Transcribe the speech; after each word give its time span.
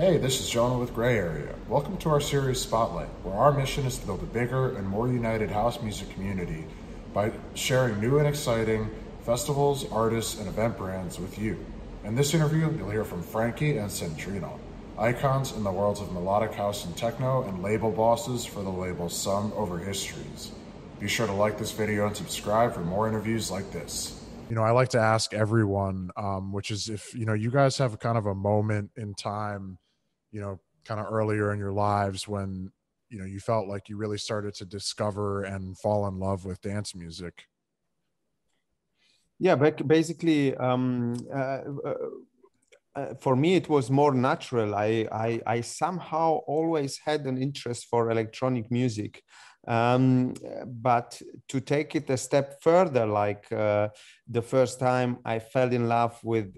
Hey, 0.00 0.16
this 0.16 0.40
is 0.40 0.48
Jonah 0.48 0.78
with 0.78 0.94
Gray 0.94 1.18
Area. 1.18 1.54
Welcome 1.68 1.98
to 1.98 2.08
our 2.08 2.22
series 2.22 2.58
Spotlight, 2.58 3.10
where 3.22 3.34
our 3.34 3.52
mission 3.52 3.84
is 3.84 3.98
to 3.98 4.06
build 4.06 4.22
a 4.22 4.26
bigger 4.26 4.74
and 4.78 4.88
more 4.88 5.06
united 5.06 5.50
house 5.50 5.82
music 5.82 6.08
community 6.14 6.64
by 7.12 7.30
sharing 7.52 8.00
new 8.00 8.18
and 8.18 8.26
exciting 8.26 8.88
festivals, 9.26 9.84
artists, 9.92 10.38
and 10.38 10.48
event 10.48 10.78
brands 10.78 11.18
with 11.18 11.38
you. 11.38 11.62
In 12.02 12.14
this 12.14 12.32
interview, 12.32 12.74
you'll 12.78 12.88
hear 12.88 13.04
from 13.04 13.22
Frankey 13.22 13.76
and 13.76 13.90
Sandrino, 13.90 14.58
icons 14.96 15.52
in 15.52 15.64
the 15.64 15.70
worlds 15.70 16.00
of 16.00 16.10
melodic 16.12 16.54
house 16.54 16.86
and 16.86 16.96
techno, 16.96 17.42
and 17.42 17.62
label 17.62 17.90
bosses 17.90 18.46
for 18.46 18.62
the 18.62 18.70
label 18.70 19.10
Sum 19.10 19.52
Over 19.54 19.76
Histories. 19.76 20.52
Be 20.98 21.08
sure 21.08 21.26
to 21.26 21.34
like 21.34 21.58
this 21.58 21.72
video 21.72 22.06
and 22.06 22.16
subscribe 22.16 22.72
for 22.72 22.80
more 22.80 23.06
interviews 23.06 23.50
like 23.50 23.70
this 23.70 24.16
you 24.48 24.56
know, 24.56 24.64
I 24.64 24.72
like 24.72 24.88
to 24.88 24.98
ask 24.98 25.32
everyone, 25.32 26.10
um, 26.16 26.52
which 26.52 26.72
is 26.72 26.88
if, 26.88 27.14
you 27.14 27.24
know, 27.24 27.34
you 27.34 27.52
guys 27.52 27.78
have 27.78 28.00
kind 28.00 28.18
of 28.18 28.26
a 28.26 28.34
moment 28.34 28.90
in 28.96 29.14
time, 29.14 29.78
you 30.30 30.40
know, 30.40 30.60
kind 30.84 31.00
of 31.00 31.06
earlier 31.10 31.52
in 31.52 31.58
your 31.58 31.72
lives 31.72 32.26
when, 32.26 32.70
you 33.08 33.18
know, 33.18 33.24
you 33.24 33.40
felt 33.40 33.68
like 33.68 33.88
you 33.88 33.96
really 33.96 34.18
started 34.18 34.54
to 34.54 34.64
discover 34.64 35.44
and 35.44 35.78
fall 35.78 36.06
in 36.06 36.18
love 36.18 36.44
with 36.44 36.60
dance 36.60 36.94
music. 36.94 37.46
Yeah, 39.38 39.56
but 39.56 39.86
basically, 39.88 40.54
um, 40.56 41.16
uh, 41.34 41.60
uh, 41.84 41.94
uh, 42.94 43.14
for 43.20 43.36
me, 43.36 43.54
it 43.54 43.68
was 43.68 43.90
more 43.90 44.12
natural. 44.12 44.74
I, 44.74 45.06
I, 45.10 45.40
I 45.46 45.60
somehow 45.60 46.40
always 46.46 46.98
had 46.98 47.26
an 47.26 47.38
interest 47.38 47.86
for 47.88 48.10
electronic 48.10 48.70
music. 48.70 49.22
Um, 49.66 50.34
but 50.66 51.20
to 51.48 51.60
take 51.60 51.94
it 51.94 52.10
a 52.10 52.16
step 52.16 52.62
further, 52.62 53.06
like 53.06 53.50
uh, 53.52 53.88
the 54.28 54.42
first 54.42 54.80
time 54.80 55.18
I 55.24 55.38
fell 55.38 55.72
in 55.72 55.88
love 55.88 56.18
with 56.24 56.56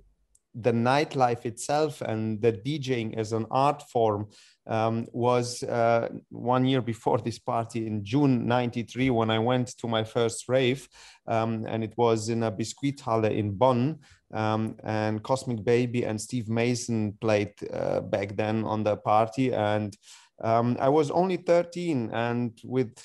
the 0.54 0.72
nightlife 0.72 1.46
itself 1.46 2.02
and 2.02 2.40
the 2.42 2.52
DJing 2.52 3.16
as 3.16 3.32
an 3.32 3.46
art 3.50 3.82
form 3.90 4.28
um, 4.66 5.06
was 5.12 5.62
uh, 5.62 6.08
one 6.28 6.64
year 6.66 6.82
before 6.82 7.18
this 7.18 7.38
party 7.38 7.86
in 7.86 8.04
June 8.04 8.46
93 8.46 9.10
when 9.10 9.30
I 9.30 9.38
went 9.38 9.68
to 9.78 9.88
my 9.88 10.04
first 10.04 10.48
rave. 10.48 10.88
Um, 11.26 11.64
and 11.66 11.82
it 11.82 11.94
was 11.96 12.28
in 12.28 12.42
a 12.42 12.52
Biskuithalle 12.52 13.30
in 13.30 13.52
Bonn. 13.52 14.00
Um, 14.32 14.76
and 14.82 15.22
Cosmic 15.22 15.64
Baby 15.64 16.04
and 16.04 16.20
Steve 16.20 16.48
Mason 16.48 17.16
played 17.20 17.52
uh, 17.72 18.00
back 18.00 18.36
then 18.36 18.64
on 18.64 18.82
the 18.82 18.96
party. 18.96 19.52
And 19.52 19.96
um, 20.42 20.76
I 20.80 20.88
was 20.88 21.10
only 21.10 21.36
13, 21.36 22.10
and 22.12 22.58
with 22.64 22.98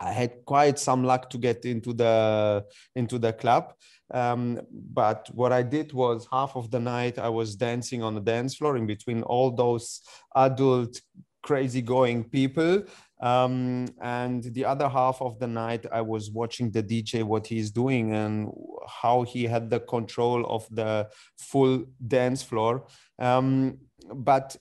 I 0.00 0.12
had 0.12 0.44
quite 0.46 0.78
some 0.78 1.04
luck 1.04 1.28
to 1.30 1.38
get 1.38 1.64
into 1.64 1.92
the 1.92 2.64
into 2.94 3.18
the 3.18 3.32
club. 3.32 3.74
Um, 4.12 4.60
but 4.70 5.28
what 5.32 5.52
I 5.52 5.62
did 5.62 5.92
was 5.92 6.26
half 6.30 6.56
of 6.56 6.70
the 6.70 6.80
night 6.80 7.18
I 7.18 7.28
was 7.28 7.56
dancing 7.56 8.02
on 8.02 8.14
the 8.14 8.20
dance 8.20 8.56
floor 8.56 8.76
in 8.76 8.86
between 8.86 9.22
all 9.22 9.50
those 9.50 10.02
adult 10.34 11.00
crazy 11.42 11.82
going 11.82 12.24
people. 12.24 12.84
Um, 13.20 13.86
and 14.00 14.42
the 14.42 14.64
other 14.64 14.88
half 14.88 15.20
of 15.20 15.38
the 15.38 15.46
night 15.46 15.84
i 15.92 16.00
was 16.00 16.30
watching 16.30 16.70
the 16.70 16.82
dj 16.82 17.22
what 17.22 17.46
he's 17.46 17.70
doing 17.70 18.14
and 18.14 18.50
how 18.88 19.24
he 19.24 19.44
had 19.44 19.68
the 19.68 19.80
control 19.80 20.46
of 20.46 20.66
the 20.70 21.08
full 21.38 21.84
dance 22.06 22.42
floor. 22.42 22.86
Um, 23.18 23.78
but 24.14 24.56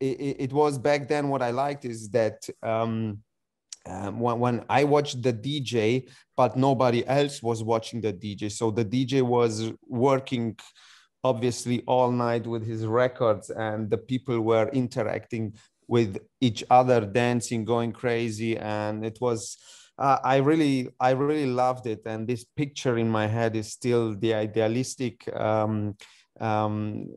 it, 0.00 0.36
it, 0.38 0.52
was 0.52 0.76
back 0.76 1.08
then 1.08 1.28
what 1.28 1.40
I 1.40 1.50
liked 1.50 1.84
is 1.86 2.10
that 2.10 2.46
um, 2.62 3.22
um, 3.86 4.20
when, 4.20 4.38
when 4.38 4.64
I 4.68 4.84
watched 4.84 5.22
the 5.22 5.32
DJ, 5.32 6.08
but 6.36 6.56
nobody 6.56 7.06
else 7.06 7.42
was 7.42 7.62
watching 7.62 8.00
the 8.00 8.12
DJ. 8.12 8.50
So 8.50 8.70
the 8.70 8.84
DJ 8.84 9.22
was 9.22 9.72
working 9.86 10.56
obviously 11.22 11.82
all 11.86 12.10
night 12.10 12.46
with 12.46 12.64
his 12.64 12.86
records, 12.86 13.50
and 13.50 13.90
the 13.90 13.98
people 13.98 14.40
were 14.40 14.68
interacting 14.68 15.54
with 15.88 16.18
each 16.40 16.62
other, 16.70 17.00
dancing, 17.00 17.64
going 17.64 17.92
crazy, 17.92 18.56
and 18.56 19.04
it 19.04 19.18
was. 19.20 19.56
Uh, 19.96 20.18
I 20.24 20.38
really, 20.38 20.88
I 20.98 21.10
really 21.10 21.46
loved 21.46 21.86
it, 21.86 22.02
and 22.04 22.26
this 22.26 22.44
picture 22.44 22.98
in 22.98 23.08
my 23.08 23.28
head 23.28 23.54
is 23.54 23.70
still 23.70 24.16
the 24.16 24.34
idealistic 24.34 25.24
um, 25.36 25.94
um, 26.40 27.08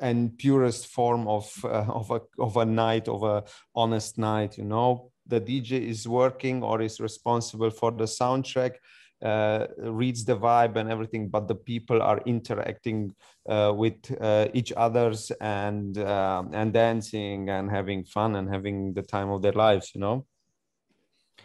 and 0.00 0.36
purest 0.38 0.86
form 0.88 1.26
of 1.28 1.52
uh, 1.64 1.86
of 1.88 2.10
a 2.10 2.20
of 2.38 2.56
a 2.56 2.64
night 2.64 3.08
of 3.08 3.22
a 3.22 3.44
honest 3.74 4.18
night 4.18 4.58
you 4.58 4.64
know? 4.64 5.10
The 5.26 5.40
dj 5.40 5.72
is 5.72 6.08
working 6.08 6.62
or 6.62 6.80
is 6.80 7.00
responsible 7.00 7.70
for 7.70 7.90
the 7.90 8.04
soundtrack 8.04 8.76
uh, 9.22 9.66
reads 9.78 10.24
the 10.24 10.36
vibe 10.36 10.76
and 10.76 10.90
everything 10.90 11.28
but 11.28 11.48
the 11.48 11.54
people 11.54 12.00
are 12.00 12.20
interacting 12.24 13.14
uh, 13.48 13.72
with 13.76 14.16
uh, 14.20 14.46
each 14.54 14.72
others 14.76 15.32
and 15.40 15.98
um, 15.98 16.50
and 16.54 16.72
dancing 16.72 17.50
and 17.50 17.70
having 17.70 18.04
fun 18.04 18.36
and 18.36 18.48
having 18.48 18.94
the 18.94 19.02
time 19.02 19.30
of 19.30 19.42
their 19.42 19.52
lives 19.52 19.90
you 19.94 20.00
know? 20.00 20.24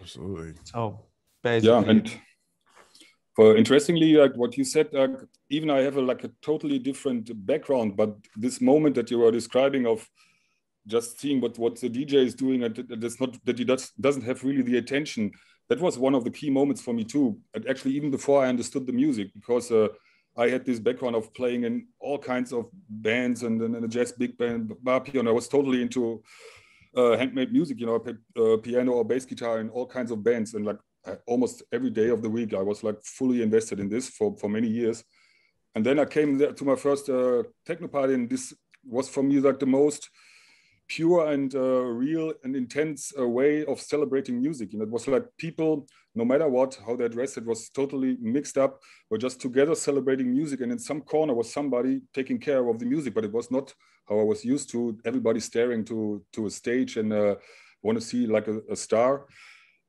Absolutely. 0.01 0.53
So 0.63 1.06
basically. 1.41 1.69
yeah 1.69 1.90
and 1.90 2.19
for 3.36 3.58
interestingly 3.58 4.14
like 4.14 4.36
what 4.36 4.58
you 4.58 4.64
said 4.64 4.88
like 4.94 5.12
even 5.50 5.70
i 5.70 5.80
have 5.80 5.98
a 5.98 6.02
like 6.02 6.24
a 6.24 6.32
totally 6.42 6.80
different 6.80 7.32
background 7.46 7.96
but 7.96 8.16
this 8.36 8.62
moment 8.62 8.96
that 8.96 9.10
you 9.10 9.20
were 9.20 9.32
describing 9.32 9.86
of 9.86 10.08
just 10.88 11.20
seeing 11.20 11.40
what 11.42 11.58
what 11.58 11.80
the 11.80 11.90
dj 11.90 12.14
is 12.14 12.36
doing 12.36 12.64
and 12.64 12.76
that's 12.90 13.20
not 13.20 13.38
that 13.46 13.58
he 13.58 13.64
does, 13.64 13.92
doesn't 14.00 14.24
have 14.24 14.44
really 14.44 14.62
the 14.62 14.78
attention 14.78 15.32
that 15.70 15.80
was 15.80 15.98
one 15.98 16.14
of 16.14 16.24
the 16.24 16.30
key 16.30 16.50
moments 16.50 16.82
for 16.82 16.94
me 16.94 17.04
too. 17.04 17.40
And 17.54 17.68
actually 17.68 17.94
even 17.94 18.12
before 18.12 18.44
i 18.44 18.50
understood 18.50 18.86
the 18.86 18.94
music 18.94 19.34
because 19.34 19.72
uh, 19.72 19.88
i 20.38 20.48
had 20.50 20.66
this 20.66 20.80
background 20.80 21.16
of 21.16 21.34
playing 21.34 21.64
in 21.64 21.88
all 22.00 22.18
kinds 22.18 22.52
of 22.52 22.70
bands 22.90 23.44
and, 23.44 23.62
and, 23.62 23.84
a 23.84 23.88
jazz 23.88 24.12
big 24.12 24.38
band 24.38 24.74
bar 24.82 25.02
piano. 25.02 25.32
I 25.32 25.34
was 25.34 25.48
totally 25.48 25.82
into 25.82 26.22
uh, 26.96 27.18
handmade 27.18 27.52
music 27.52 27.80
you 27.80 27.86
know 27.86 28.04
I 28.06 28.40
uh, 28.40 28.58
piano 28.58 28.92
or 28.94 29.06
bass 29.06 29.26
guitar 29.26 29.60
in 29.60 29.70
all 29.70 29.88
kinds 29.88 30.12
of 30.12 30.24
bands. 30.24 30.54
And 30.54 30.66
like 30.66 30.80
almost 31.25 31.64
every 31.72 31.90
day 31.90 32.09
of 32.09 32.22
the 32.22 32.30
week. 32.30 32.53
I 32.53 32.62
was 32.62 32.84
like 32.84 33.02
fully 33.03 33.41
invested 33.41 33.80
in 33.80 33.90
this 33.90 34.09
for, 34.09 34.36
for 34.38 34.50
many 34.50 34.68
years. 34.68 35.03
And 35.75 35.86
then 35.86 36.00
I 36.00 36.06
came 36.06 36.38
there 36.38 36.53
to 36.53 36.66
my 36.66 36.75
first 36.75 37.09
uh, 37.09 37.44
techno 37.66 37.88
party, 37.88 38.14
and 38.14 38.30
this 38.30 38.53
was 38.86 39.09
for 39.09 39.24
me 39.24 39.40
like 39.40 39.59
the 39.59 39.66
most 39.66 40.09
pure 40.88 41.31
and 41.31 41.53
uh, 41.56 41.84
real 42.06 42.34
and 42.44 42.56
intense 42.56 43.12
uh, 43.18 43.28
way 43.28 43.66
of 43.66 43.80
celebrating 43.80 44.40
music. 44.40 44.74
And 44.74 44.81
it 44.81 44.90
was 44.90 45.08
like 45.08 45.25
people, 45.38 45.88
no 46.13 46.25
matter 46.25 46.47
what, 46.47 46.78
how 46.86 46.96
they 46.96 47.08
dressed, 47.09 47.38
it 47.38 47.46
was 47.46 47.69
totally 47.69 48.18
mixed 48.22 48.58
up. 48.58 48.81
We're 49.09 49.18
just 49.18 49.42
together 49.42 49.74
celebrating 49.74 50.31
music, 50.31 50.62
and 50.62 50.72
in 50.72 50.80
some 50.80 51.02
corner 51.02 51.34
was 51.34 51.52
somebody 51.52 52.02
taking 52.13 52.38
care 52.38 52.68
of 52.68 52.78
the 52.78 52.86
music, 52.86 53.16
but 53.16 53.25
it 53.25 53.31
was 53.34 53.50
not 53.50 53.74
how 54.08 54.19
I 54.19 54.24
was 54.24 54.46
used 54.46 54.69
to. 54.72 54.97
Everybody 55.06 55.40
staring 55.40 55.84
to 55.86 56.24
to 56.34 56.46
a 56.46 56.52
stage 56.52 56.97
and 56.97 57.12
uh, 57.13 57.36
want 57.81 57.97
to 58.00 58.06
see 58.06 58.28
like 58.28 58.47
a, 58.47 58.62
a 58.69 58.75
star 58.75 59.25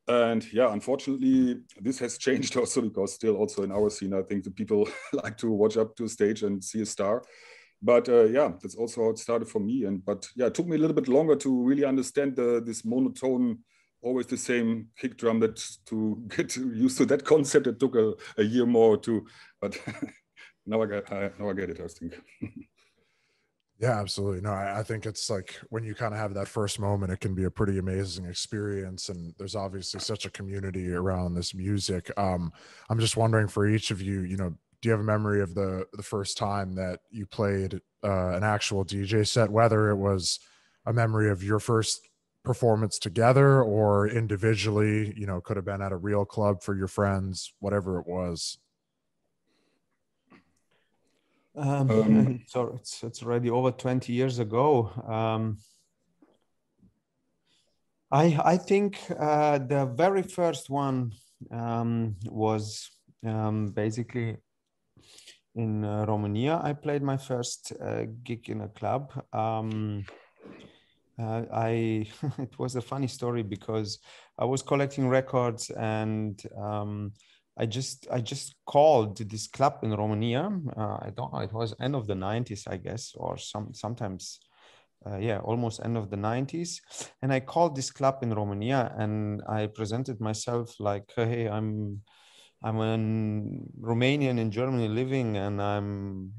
and 0.06 0.52
yeah 0.52 0.72
unfortunately 0.72 1.56
this 1.80 1.98
has 1.98 2.18
changed 2.26 2.56
also 2.56 2.82
because 2.82 3.14
still 3.14 3.36
also 3.36 3.62
in 3.62 3.72
our 3.72 3.88
scene 3.88 4.12
i 4.12 4.22
think 4.22 4.44
the 4.44 4.50
people 4.50 4.88
like 5.12 5.36
to 5.36 5.50
watch 5.50 5.76
up 5.76 5.96
to 5.96 6.04
a 6.04 6.08
stage 6.08 6.42
and 6.42 6.62
see 6.62 6.82
a 6.82 6.86
star. 6.86 7.22
But 7.82 8.08
uh, 8.08 8.24
yeah 8.24 8.52
that's 8.60 8.76
also 8.76 9.02
how 9.02 9.10
it 9.10 9.18
started 9.18 9.46
for 9.46 9.60
me. 9.60 9.84
And 9.84 10.02
but 10.04 10.26
yeah 10.36 10.46
it 10.46 10.54
took 10.54 10.66
me 10.66 10.76
a 10.76 10.78
little 10.78 10.94
bit 10.94 11.08
longer 11.08 11.36
to 11.36 11.62
really 11.62 11.84
understand 11.84 12.36
the, 12.36 12.62
this 12.64 12.82
monotone 12.84 13.58
always 14.02 14.26
the 14.26 14.36
same 14.36 14.88
kick 14.96 15.16
drum 15.18 15.40
that 15.40 15.62
to 15.86 16.22
get 16.36 16.56
used 16.56 16.98
to 16.98 17.06
that 17.06 17.24
concept. 17.24 17.66
It 17.66 17.78
took 17.78 17.94
a, 17.96 18.14
a 18.38 18.44
year 18.44 18.66
more 18.66 18.96
to 18.98 19.26
but 19.60 19.78
now 20.66 20.82
i 20.82 20.86
get 20.86 21.12
I, 21.12 21.30
now 21.38 21.50
i 21.50 21.52
get 21.52 21.70
it 21.70 21.80
i 21.80 21.88
think 21.88 22.14
Yeah, 23.80 23.98
absolutely. 23.98 24.40
No, 24.40 24.50
I, 24.50 24.80
I, 24.80 24.82
think 24.84 25.04
it's 25.04 25.28
like 25.28 25.56
when 25.70 25.82
you 25.82 25.96
kind 25.96 26.14
of 26.14 26.20
have 26.20 26.32
that 26.34 26.46
first 26.46 26.78
moment, 26.78 27.12
it 27.12 27.18
can 27.18 27.34
be 27.34 27.44
a 27.44 27.50
pretty 27.50 27.78
amazing 27.78 28.24
experience. 28.24 29.08
And 29.08 29.34
there's 29.36 29.56
obviously 29.56 29.98
such 29.98 30.26
a 30.26 30.30
community 30.30 30.92
around 30.92 31.34
this 31.34 31.54
music. 31.54 32.10
Um, 32.16 32.52
I'm 32.88 33.00
just 33.00 33.16
wondering 33.16 33.48
for 33.48 33.66
each 33.66 33.90
of 33.90 34.00
you, 34.00 34.20
you 34.20 34.36
know, 34.36 34.50
do 34.80 34.88
you 34.88 34.90
have 34.92 35.00
a 35.00 35.04
memory 35.04 35.42
of 35.42 35.54
the 35.54 35.86
the 35.94 36.02
first 36.02 36.36
time 36.36 36.74
that 36.76 37.00
you 37.10 37.26
played 37.26 37.80
uh, 38.04 38.28
an 38.30 38.44
actual 38.44 38.84
DJ 38.84 39.26
set, 39.26 39.50
whether 39.50 39.90
it 39.90 39.96
was 39.96 40.38
a 40.86 40.92
memory 40.92 41.30
of 41.30 41.42
your 41.42 41.58
first 41.58 42.08
performance 42.44 42.98
together 42.98 43.62
or 43.62 44.06
individually, 44.06 45.14
you 45.16 45.26
know, 45.26 45.40
could 45.40 45.56
have 45.56 45.64
been 45.64 45.80
at 45.80 45.92
a 45.92 45.96
real 45.96 46.24
club 46.24 46.62
for 46.62 46.76
your 46.76 46.86
friends, 46.86 47.54
whatever 47.58 47.98
it 47.98 48.06
was. 48.06 48.58
Um, 51.56 51.90
um, 51.90 52.40
so 52.46 52.74
it's 52.76 53.02
it's 53.02 53.22
already 53.22 53.50
over 53.50 53.70
20 53.70 54.12
years 54.12 54.38
ago. 54.38 54.90
Um, 55.06 55.58
I 58.10 58.38
I 58.44 58.56
think 58.56 58.98
uh, 59.18 59.58
the 59.58 59.86
very 59.86 60.22
first 60.22 60.70
one 60.70 61.12
um, 61.50 62.16
was 62.26 62.90
um, 63.26 63.68
basically 63.68 64.36
in 65.54 65.84
uh, 65.84 66.04
Romania. 66.06 66.60
I 66.62 66.72
played 66.72 67.02
my 67.02 67.16
first 67.16 67.72
uh, 67.80 68.04
gig 68.22 68.48
in 68.50 68.60
a 68.62 68.68
club. 68.68 69.12
Um, 69.32 70.04
uh, 71.20 71.42
I 71.52 72.06
it 72.38 72.58
was 72.58 72.76
a 72.76 72.82
funny 72.82 73.06
story 73.06 73.42
because 73.42 73.98
I 74.38 74.44
was 74.44 74.62
collecting 74.62 75.08
records 75.08 75.70
and 75.70 76.42
um, 76.56 77.12
I 77.56 77.66
just 77.66 78.08
I 78.10 78.20
just 78.20 78.54
called 78.66 79.16
this 79.18 79.46
club 79.46 79.78
in 79.82 79.92
Romania. 79.94 80.50
Uh, 80.76 80.98
I 81.00 81.12
don't 81.14 81.32
know. 81.32 81.40
It 81.40 81.52
was 81.52 81.74
end 81.80 81.94
of 81.94 82.06
the 82.06 82.14
nineties, 82.14 82.66
I 82.66 82.78
guess, 82.78 83.12
or 83.14 83.38
some 83.38 83.72
sometimes 83.74 84.40
uh, 85.06 85.18
yeah, 85.18 85.38
almost 85.38 85.80
end 85.84 85.96
of 85.96 86.10
the 86.10 86.16
90s. 86.16 86.80
And 87.22 87.32
I 87.32 87.40
called 87.40 87.76
this 87.76 87.90
club 87.90 88.18
in 88.22 88.32
Romania 88.32 88.94
and 88.96 89.42
I 89.48 89.66
presented 89.66 90.20
myself 90.20 90.80
like, 90.80 91.12
hey, 91.14 91.48
I'm 91.48 92.00
I'm 92.62 92.78
a 92.78 92.96
Romanian 93.86 94.38
in 94.38 94.50
Germany 94.50 94.88
living 94.88 95.36
and 95.36 95.60
I'm 95.60 96.32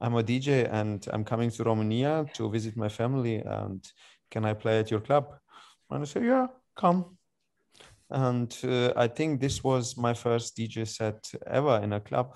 I'm 0.00 0.14
a 0.16 0.22
DJ 0.22 0.68
and 0.70 1.06
I'm 1.12 1.24
coming 1.24 1.50
to 1.50 1.64
Romania 1.64 2.24
to 2.34 2.50
visit 2.50 2.76
my 2.76 2.88
family 2.88 3.36
and 3.36 3.84
can 4.30 4.44
I 4.44 4.54
play 4.54 4.80
at 4.80 4.90
your 4.90 5.00
club? 5.00 5.34
And 5.90 6.02
I 6.02 6.04
said, 6.04 6.24
yeah, 6.24 6.48
come. 6.76 7.17
And 8.10 8.56
uh, 8.64 8.92
I 8.96 9.08
think 9.08 9.40
this 9.40 9.62
was 9.62 9.96
my 9.96 10.14
first 10.14 10.56
DJ 10.56 10.86
set 10.86 11.30
ever 11.46 11.80
in 11.82 11.92
a 11.92 12.00
club 12.00 12.34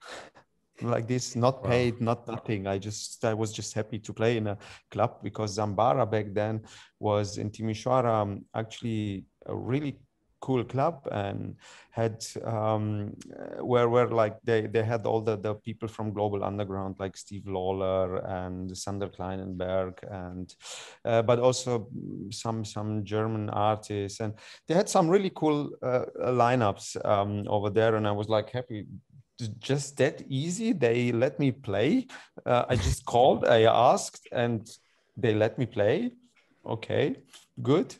like 0.82 1.08
this, 1.08 1.34
not 1.34 1.64
paid, 1.64 1.94
wow. 1.94 2.14
not 2.14 2.28
nothing. 2.28 2.66
I 2.66 2.78
just 2.78 3.24
I 3.24 3.34
was 3.34 3.52
just 3.52 3.74
happy 3.74 3.98
to 3.98 4.12
play 4.12 4.36
in 4.36 4.46
a 4.46 4.58
club 4.90 5.22
because 5.22 5.58
Zambara 5.58 6.08
back 6.08 6.26
then 6.32 6.62
was 7.00 7.38
in 7.38 7.50
Timișoara 7.50 8.22
um, 8.22 8.44
actually 8.54 9.24
a 9.46 9.54
really 9.54 9.98
cool 10.40 10.64
club 10.64 11.06
and 11.10 11.56
had 11.90 12.24
um, 12.44 13.14
where 13.60 13.88
where 13.88 14.08
like 14.08 14.36
they 14.44 14.66
they 14.66 14.82
had 14.82 15.06
all 15.06 15.20
the 15.20 15.36
the 15.36 15.54
people 15.54 15.88
from 15.88 16.12
global 16.12 16.44
underground 16.44 16.96
like 16.98 17.16
Steve 17.16 17.46
Lawler 17.46 18.16
and 18.16 18.76
Sander 18.76 19.08
Kleinenberg 19.08 19.94
and 20.10 20.54
uh, 21.04 21.22
but 21.22 21.38
also 21.38 21.88
some 22.30 22.64
some 22.64 23.04
German 23.04 23.50
artists. 23.50 24.20
And 24.20 24.34
they 24.66 24.74
had 24.74 24.88
some 24.88 25.08
really 25.08 25.30
cool 25.34 25.70
uh, 25.82 26.04
lineups 26.18 27.04
um, 27.04 27.46
over 27.48 27.70
there. 27.70 27.96
And 27.96 28.06
I 28.06 28.12
was 28.12 28.28
like 28.28 28.50
happy. 28.50 28.86
Just 29.58 29.98
that 29.98 30.22
easy? 30.28 30.72
They 30.72 31.12
let 31.12 31.38
me 31.38 31.52
play? 31.52 32.06
Uh, 32.46 32.64
I 32.68 32.76
just 32.76 33.04
called 33.12 33.46
I 33.46 33.64
asked 33.64 34.26
and 34.32 34.66
they 35.16 35.34
let 35.34 35.58
me 35.58 35.66
play? 35.66 36.12
Okay 36.64 37.16
good 37.62 37.94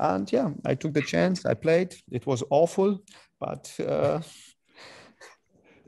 and 0.00 0.30
yeah, 0.32 0.50
I 0.64 0.74
took 0.74 0.94
the 0.94 1.02
chance. 1.02 1.46
I 1.46 1.54
played. 1.54 1.94
It 2.10 2.26
was 2.26 2.42
awful, 2.50 3.00
but. 3.38 3.72
Uh... 3.78 4.20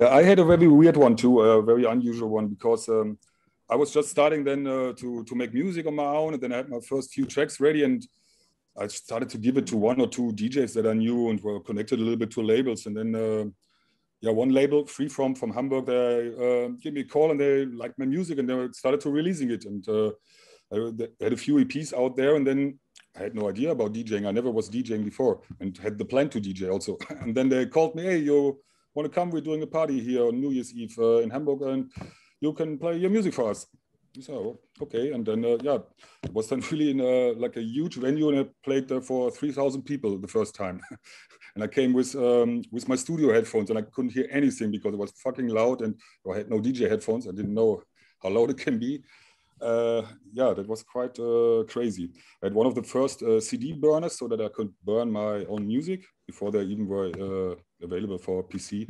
I 0.00 0.23
had 0.23 0.41
a 0.41 0.44
very 0.44 0.67
weird 0.67 0.97
one 0.97 1.14
too, 1.14 1.41
a 1.41 1.62
very 1.62 1.85
unusual 1.85 2.29
one 2.29 2.49
because 2.49 2.88
um, 2.88 3.19
I 3.70 3.76
was 3.76 3.93
just 3.93 4.09
starting 4.09 4.43
then 4.43 4.67
uh, 4.67 4.93
to 4.94 5.23
to 5.25 5.35
make 5.35 5.55
music 5.55 5.87
on 5.87 5.94
my 5.94 6.05
own, 6.05 6.35
and 6.35 6.43
then 6.43 6.53
I 6.53 6.56
had 6.56 6.69
my 6.69 6.81
first 6.81 7.12
few 7.12 7.25
tracks 7.25 7.61
ready, 7.61 7.85
and 7.85 8.05
I 8.76 8.88
started 8.88 9.29
to 9.31 9.38
give 9.38 9.56
it 9.59 9.67
to 9.69 9.76
one 9.76 10.00
or 10.00 10.09
two 10.09 10.32
DJs 10.32 10.75
that 10.75 10.87
I 10.87 10.94
knew 10.94 11.31
and 11.31 11.41
were 11.41 11.61
connected 11.61 12.00
a 12.00 12.03
little 12.03 12.19
bit 12.19 12.32
to 12.32 12.43
labels, 12.43 12.87
and 12.87 12.97
then. 12.97 13.15
Uh, 13.15 13.44
yeah, 14.23 14.31
one 14.31 14.50
label, 14.50 14.85
Freeform 14.85 15.37
from 15.37 15.53
Hamburg, 15.53 15.87
they 15.87 16.29
uh, 16.29 16.69
gave 16.81 16.93
me 16.93 17.00
a 17.00 17.05
call 17.05 17.32
and 17.32 17.41
they 17.41 17.67
liked 17.67 17.99
my 17.99 18.05
music 18.05 18.38
and 18.38 18.49
they 18.49 18.69
started 18.70 19.00
to 19.00 19.11
releasing 19.11 19.50
it. 19.50 19.65
And 19.65 19.87
uh, 19.88 20.12
I 20.73 21.08
had 21.20 21.32
a 21.32 21.37
few 21.37 21.56
EPs 21.56 21.93
out 21.93 22.17
there. 22.17 22.37
And 22.37 22.47
then 22.47 22.79
I 23.17 23.23
had 23.25 23.35
no 23.35 23.49
idea 23.49 23.70
about 23.70 23.93
DJing. 23.93 24.26
I 24.26 24.31
never 24.31 24.50
was 24.50 24.70
DJing 24.70 25.05
before 25.05 25.41
and 25.61 25.76
had 25.76 25.99
the 25.99 26.05
plan 26.05 26.29
to 26.31 26.41
DJ 26.41 26.70
also. 26.70 26.97
and 27.20 27.35
then 27.35 27.49
they 27.49 27.67
called 27.67 27.94
me, 27.94 28.05
hey, 28.05 28.19
you 28.19 28.59
want 28.94 29.11
to 29.11 29.14
come? 29.14 29.31
We're 29.31 29.41
doing 29.41 29.62
a 29.62 29.67
party 29.67 30.00
here 30.00 30.26
on 30.26 30.41
New 30.41 30.50
Year's 30.50 30.73
Eve 30.73 30.99
uh, 30.99 31.19
in 31.19 31.31
Hamburg 31.31 31.62
and 31.62 31.91
you 32.41 32.53
can 32.53 32.79
play 32.79 32.97
your 32.97 33.11
music 33.11 33.35
for 33.35 33.50
us. 33.50 33.67
So, 34.20 34.61
okay. 34.81 35.12
And 35.12 35.25
then, 35.25 35.44
uh, 35.44 35.59
yeah, 35.62 35.79
it 36.23 36.32
was 36.32 36.49
then 36.49 36.62
really 36.70 36.91
in 36.91 37.00
a, 37.00 37.32
like 37.32 37.56
a 37.56 37.62
huge 37.62 37.97
venue 37.97 38.31
and 38.31 38.41
I 38.41 38.47
played 38.64 38.88
there 38.88 39.03
for 39.03 39.31
3,000 39.31 39.82
people 39.82 40.19
the 40.19 40.29
first 40.29 40.55
time. 40.55 40.81
and 41.55 41.62
I 41.62 41.67
came 41.67 41.93
with 41.93 42.15
um, 42.15 42.62
with 42.70 42.88
my 42.88 42.97
studio 42.97 43.32
headphones 43.32 43.69
and 43.69 43.79
I 43.79 43.82
couldn't 43.82 44.12
hear 44.12 44.26
anything 44.31 44.70
because 44.70 44.94
it 44.94 44.99
was 44.99 45.12
fucking 45.12 45.49
loud 45.49 45.82
and 45.82 45.94
I 46.31 46.38
had 46.38 46.49
no 46.50 46.58
DJ 46.58 46.88
headphones. 46.88 47.29
I 47.29 47.32
didn't 47.32 47.53
know 47.53 47.82
how 48.23 48.31
loud 48.31 48.50
it 48.50 48.58
can 48.58 48.79
be 48.79 49.03
uh, 49.62 50.03
yeah, 50.32 50.53
that 50.55 50.69
was 50.69 50.82
quite 50.82 51.19
uh, 51.19 51.64
crazy. 51.69 52.11
I 52.43 52.47
had 52.47 52.55
one 52.55 52.67
of 52.67 52.75
the 52.75 52.82
first 52.82 53.23
uh, 53.23 53.41
CD 53.41 53.73
burners 53.73 54.19
so 54.19 54.29
that 54.29 54.41
I 54.41 54.49
could 54.49 54.73
burn 54.85 55.11
my 55.11 55.44
own 55.44 55.67
music 55.67 56.05
before 56.26 56.50
they 56.50 56.62
even 56.62 56.87
were 56.87 57.06
uh, 57.06 57.55
available 57.82 58.19
for 58.19 58.43
PC. 58.43 58.88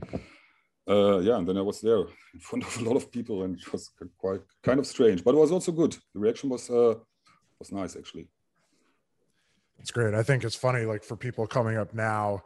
Uh, 0.89 1.19
yeah, 1.19 1.37
and 1.37 1.49
then 1.49 1.57
I 1.59 1.63
was 1.63 1.81
there 1.81 2.01
in 2.35 2.41
front 2.41 2.65
of 2.65 2.77
a 2.81 2.85
lot 2.85 2.97
of 2.97 3.13
people, 3.13 3.45
and 3.45 3.59
it 3.59 3.73
was 3.73 3.91
quite 4.19 4.41
kind 4.63 4.81
of 4.81 4.87
strange, 4.87 5.23
but 5.23 5.35
it 5.35 5.39
was 5.39 5.53
also 5.53 5.73
good. 5.73 5.97
The 6.15 6.21
reaction 6.21 6.49
was 6.49 6.69
uh, 6.71 6.95
was 7.59 7.71
nice, 7.71 7.95
actually. 7.97 8.29
It's 9.79 9.91
great. 9.91 10.15
I 10.15 10.23
think 10.23 10.45
it's 10.45 10.57
funny, 10.57 10.85
like 10.85 11.05
for 11.05 11.17
people 11.17 11.47
coming 11.47 11.77
up 11.77 11.95
now 11.95 12.43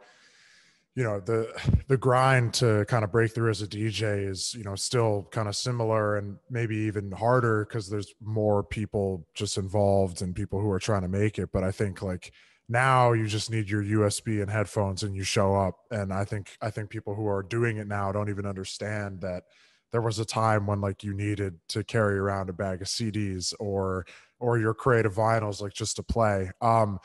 you 0.97 1.03
know 1.03 1.19
the 1.19 1.47
the 1.87 1.95
grind 1.95 2.55
to 2.55 2.83
kind 2.85 3.03
of 3.03 3.11
break 3.11 3.31
through 3.31 3.51
as 3.51 3.61
a 3.61 3.67
DJ 3.67 4.27
is 4.27 4.55
you 4.55 4.63
know 4.63 4.73
still 4.73 5.27
kind 5.29 5.47
of 5.47 5.55
similar 5.55 6.17
and 6.17 6.37
maybe 6.49 6.75
even 6.75 7.11
harder 7.11 7.65
because 7.65 7.87
there's 7.87 8.15
more 8.19 8.63
people 8.63 9.27
just 9.35 9.59
involved 9.59 10.23
and 10.23 10.35
people 10.35 10.59
who 10.59 10.71
are 10.71 10.79
trying 10.79 11.03
to 11.03 11.07
make 11.07 11.37
it. 11.37 11.51
But 11.53 11.63
I 11.63 11.69
think 11.69 12.01
like 12.01 12.33
now 12.67 13.13
you 13.13 13.27
just 13.27 13.51
need 13.51 13.69
your 13.69 13.83
USB 13.83 14.41
and 14.41 14.49
headphones 14.49 15.03
and 15.03 15.15
you 15.15 15.23
show 15.23 15.53
up. 15.55 15.75
And 15.91 16.11
I 16.11 16.25
think 16.25 16.57
I 16.63 16.71
think 16.71 16.89
people 16.89 17.13
who 17.13 17.27
are 17.27 17.43
doing 17.43 17.77
it 17.77 17.85
now 17.85 18.11
don't 18.11 18.29
even 18.29 18.47
understand 18.47 19.21
that 19.21 19.43
there 19.91 20.01
was 20.01 20.17
a 20.17 20.25
time 20.25 20.65
when 20.65 20.81
like 20.81 21.03
you 21.03 21.13
needed 21.13 21.59
to 21.69 21.83
carry 21.83 22.17
around 22.17 22.49
a 22.49 22.53
bag 22.53 22.81
of 22.81 22.87
CDs 22.87 23.53
or 23.59 24.07
or 24.39 24.57
your 24.57 24.73
creative 24.73 25.13
vinyls 25.13 25.61
like 25.61 25.73
just 25.73 25.97
to 25.97 26.03
play. 26.03 26.49
Um, 26.59 26.97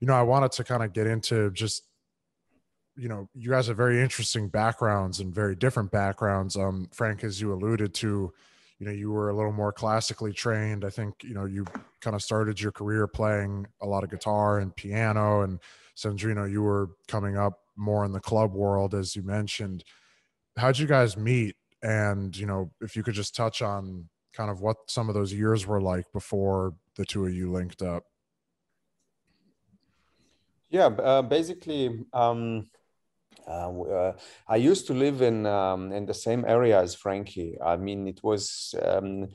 you 0.00 0.06
know, 0.06 0.14
I 0.14 0.22
wanted 0.22 0.52
to 0.52 0.64
kind 0.64 0.84
of 0.84 0.92
get 0.92 1.08
into 1.08 1.50
just 1.50 1.82
you 2.96 3.08
know, 3.08 3.28
you 3.34 3.50
guys 3.50 3.68
have 3.68 3.76
very 3.76 4.00
interesting 4.00 4.48
backgrounds 4.48 5.20
and 5.20 5.34
very 5.34 5.56
different 5.56 5.90
backgrounds. 5.90 6.56
Um, 6.56 6.88
Frank, 6.92 7.24
as 7.24 7.40
you 7.40 7.52
alluded 7.52 7.94
to, 7.94 8.32
you 8.78 8.86
know, 8.86 8.92
you 8.92 9.10
were 9.10 9.30
a 9.30 9.34
little 9.34 9.52
more 9.52 9.72
classically 9.72 10.32
trained. 10.32 10.84
I 10.84 10.90
think, 10.90 11.14
you 11.22 11.34
know, 11.34 11.44
you 11.44 11.64
kind 12.00 12.16
of 12.16 12.22
started 12.22 12.60
your 12.60 12.72
career 12.72 13.06
playing 13.06 13.66
a 13.80 13.86
lot 13.86 14.04
of 14.04 14.10
guitar 14.10 14.58
and 14.58 14.74
piano. 14.74 15.42
And 15.42 15.60
Sandrino, 15.96 16.50
you 16.50 16.62
were 16.62 16.90
coming 17.08 17.36
up 17.36 17.60
more 17.76 18.04
in 18.04 18.12
the 18.12 18.20
club 18.20 18.52
world, 18.52 18.94
as 18.94 19.16
you 19.16 19.22
mentioned. 19.22 19.84
How'd 20.56 20.78
you 20.78 20.86
guys 20.86 21.16
meet? 21.16 21.56
And, 21.82 22.36
you 22.36 22.46
know, 22.46 22.70
if 22.80 22.94
you 22.94 23.02
could 23.02 23.14
just 23.14 23.34
touch 23.34 23.62
on 23.62 24.08
kind 24.34 24.50
of 24.50 24.60
what 24.60 24.76
some 24.88 25.08
of 25.08 25.14
those 25.14 25.32
years 25.32 25.66
were 25.66 25.80
like 25.80 26.10
before 26.12 26.74
the 26.96 27.04
two 27.04 27.26
of 27.26 27.32
you 27.32 27.50
linked 27.50 27.82
up. 27.82 28.04
Yeah, 30.70 30.86
uh, 30.86 31.22
basically, 31.22 32.06
um, 32.12 32.66
uh, 33.48 33.82
uh, 33.82 34.12
I 34.48 34.56
used 34.56 34.86
to 34.86 34.94
live 34.94 35.22
in 35.22 35.46
um, 35.46 35.92
in 35.92 36.06
the 36.06 36.14
same 36.14 36.44
area 36.46 36.80
as 36.80 36.94
Frankey. 36.94 37.56
I 37.64 37.76
mean, 37.76 38.06
it 38.06 38.20
was 38.22 38.74
um, 38.82 39.28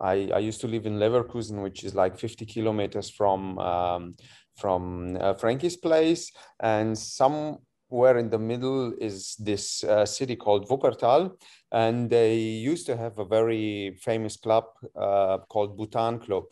I, 0.00 0.30
I 0.34 0.38
used 0.38 0.60
to 0.60 0.68
live 0.68 0.86
in 0.86 0.98
Leverkusen, 0.98 1.62
which 1.62 1.84
is 1.84 1.94
like 1.94 2.18
50 2.18 2.46
kilometers 2.46 3.10
from 3.10 3.58
um, 3.58 4.14
from 4.56 5.16
uh, 5.20 5.34
Frankey's 5.34 5.76
place, 5.76 6.32
and 6.60 6.98
somewhere 6.98 8.18
in 8.18 8.30
the 8.30 8.38
middle 8.38 8.92
is 9.00 9.36
this 9.36 9.84
uh, 9.84 10.04
city 10.04 10.36
called 10.36 10.68
Wuppertal, 10.68 11.32
and 11.72 12.10
they 12.10 12.36
used 12.36 12.86
to 12.86 12.96
have 12.96 13.18
a 13.18 13.24
very 13.24 13.96
famous 14.00 14.36
club 14.36 14.64
uh, 14.96 15.38
called 15.48 15.78
Butan 15.78 16.20
Club 16.20 16.44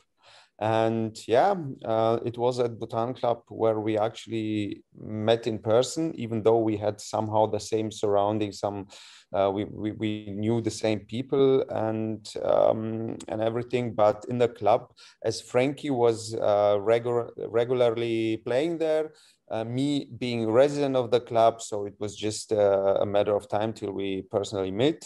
and 0.58 1.18
yeah 1.28 1.54
uh, 1.84 2.18
it 2.24 2.38
was 2.38 2.58
at 2.60 2.78
butan 2.78 3.14
club 3.14 3.42
where 3.48 3.78
we 3.78 3.98
actually 3.98 4.82
met 4.98 5.46
in 5.46 5.58
person 5.58 6.14
even 6.14 6.42
though 6.42 6.58
we 6.58 6.76
had 6.76 6.98
somehow 6.98 7.44
the 7.44 7.60
same 7.60 7.90
surroundings 7.90 8.58
some 8.58 8.86
uh, 9.34 9.50
we, 9.52 9.64
we, 9.64 9.92
we 9.92 10.30
knew 10.30 10.60
the 10.60 10.70
same 10.70 11.00
people 11.00 11.62
and 11.70 12.32
um, 12.44 13.16
and 13.28 13.42
everything. 13.42 13.92
But 13.92 14.24
in 14.28 14.38
the 14.38 14.48
club 14.48 14.92
as 15.24 15.40
frankey 15.40 15.90
was 15.90 16.34
uh, 16.34 16.78
regular 16.80 17.30
regularly 17.36 18.38
playing 18.38 18.78
there 18.78 19.12
uh, 19.50 19.64
me 19.64 20.08
being 20.18 20.50
resident 20.50 20.96
of 20.96 21.10
the 21.10 21.20
club 21.20 21.60
so 21.60 21.86
it 21.86 21.94
was 21.98 22.16
just 22.16 22.52
uh, 22.52 22.98
a 23.00 23.06
matter 23.06 23.34
of 23.34 23.48
time 23.48 23.72
till 23.72 23.92
we 23.92 24.22
personally 24.30 24.70
met 24.70 25.04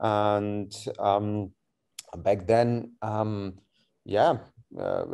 and 0.00 0.72
um, 0.98 1.50
back 2.18 2.46
then 2.46 2.92
um, 3.02 3.54
yeah 4.04 4.38
uh, 4.78 5.04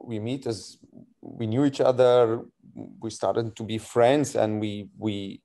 we 0.00 0.18
meet 0.18 0.46
as 0.46 0.78
we 1.20 1.46
knew 1.46 1.64
each 1.64 1.80
other 1.80 2.42
we 3.00 3.10
started 3.10 3.56
to 3.56 3.62
be 3.62 3.78
friends 3.78 4.36
and 4.36 4.60
we 4.60 4.88
we 4.98 5.42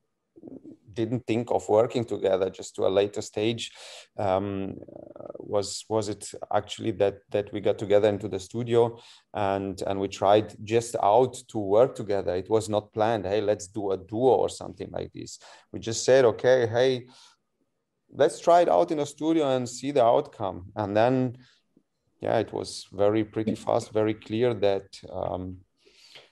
didn't 0.93 1.25
think 1.25 1.49
of 1.51 1.67
working 1.67 2.05
together 2.05 2.49
just 2.49 2.75
to 2.75 2.85
a 2.85 2.89
later 2.89 3.21
stage. 3.21 3.71
Um, 4.17 4.75
was 5.39 5.85
was 5.89 6.09
it 6.09 6.31
actually 6.53 6.91
that 6.91 7.19
that 7.31 7.51
we 7.51 7.61
got 7.61 7.77
together 7.77 8.07
into 8.07 8.27
the 8.27 8.39
studio 8.39 8.99
and 9.33 9.81
and 9.87 9.99
we 9.99 10.07
tried 10.07 10.55
just 10.63 10.95
out 11.01 11.35
to 11.49 11.57
work 11.57 11.95
together? 11.95 12.35
It 12.35 12.49
was 12.49 12.69
not 12.69 12.93
planned. 12.93 13.25
Hey 13.25 13.41
let's 13.41 13.67
do 13.67 13.91
a 13.91 13.97
duo 13.97 14.35
or 14.35 14.49
something 14.49 14.89
like 14.91 15.11
this. 15.13 15.39
We 15.71 15.79
just 15.79 16.05
said 16.05 16.25
okay 16.25 16.67
hey 16.67 17.07
let's 18.15 18.39
try 18.39 18.61
it 18.61 18.69
out 18.69 18.91
in 18.91 18.99
a 18.99 19.05
studio 19.05 19.55
and 19.55 19.67
see 19.67 19.91
the 19.91 20.03
outcome. 20.03 20.71
And 20.75 20.95
then 20.95 21.37
yeah, 22.23 22.39
it 22.39 22.53
was 22.53 22.87
very 22.93 23.25
pretty 23.25 23.55
fast, 23.55 23.91
very 23.91 24.13
clear 24.13 24.53
that 24.53 24.87
um, 25.11 25.57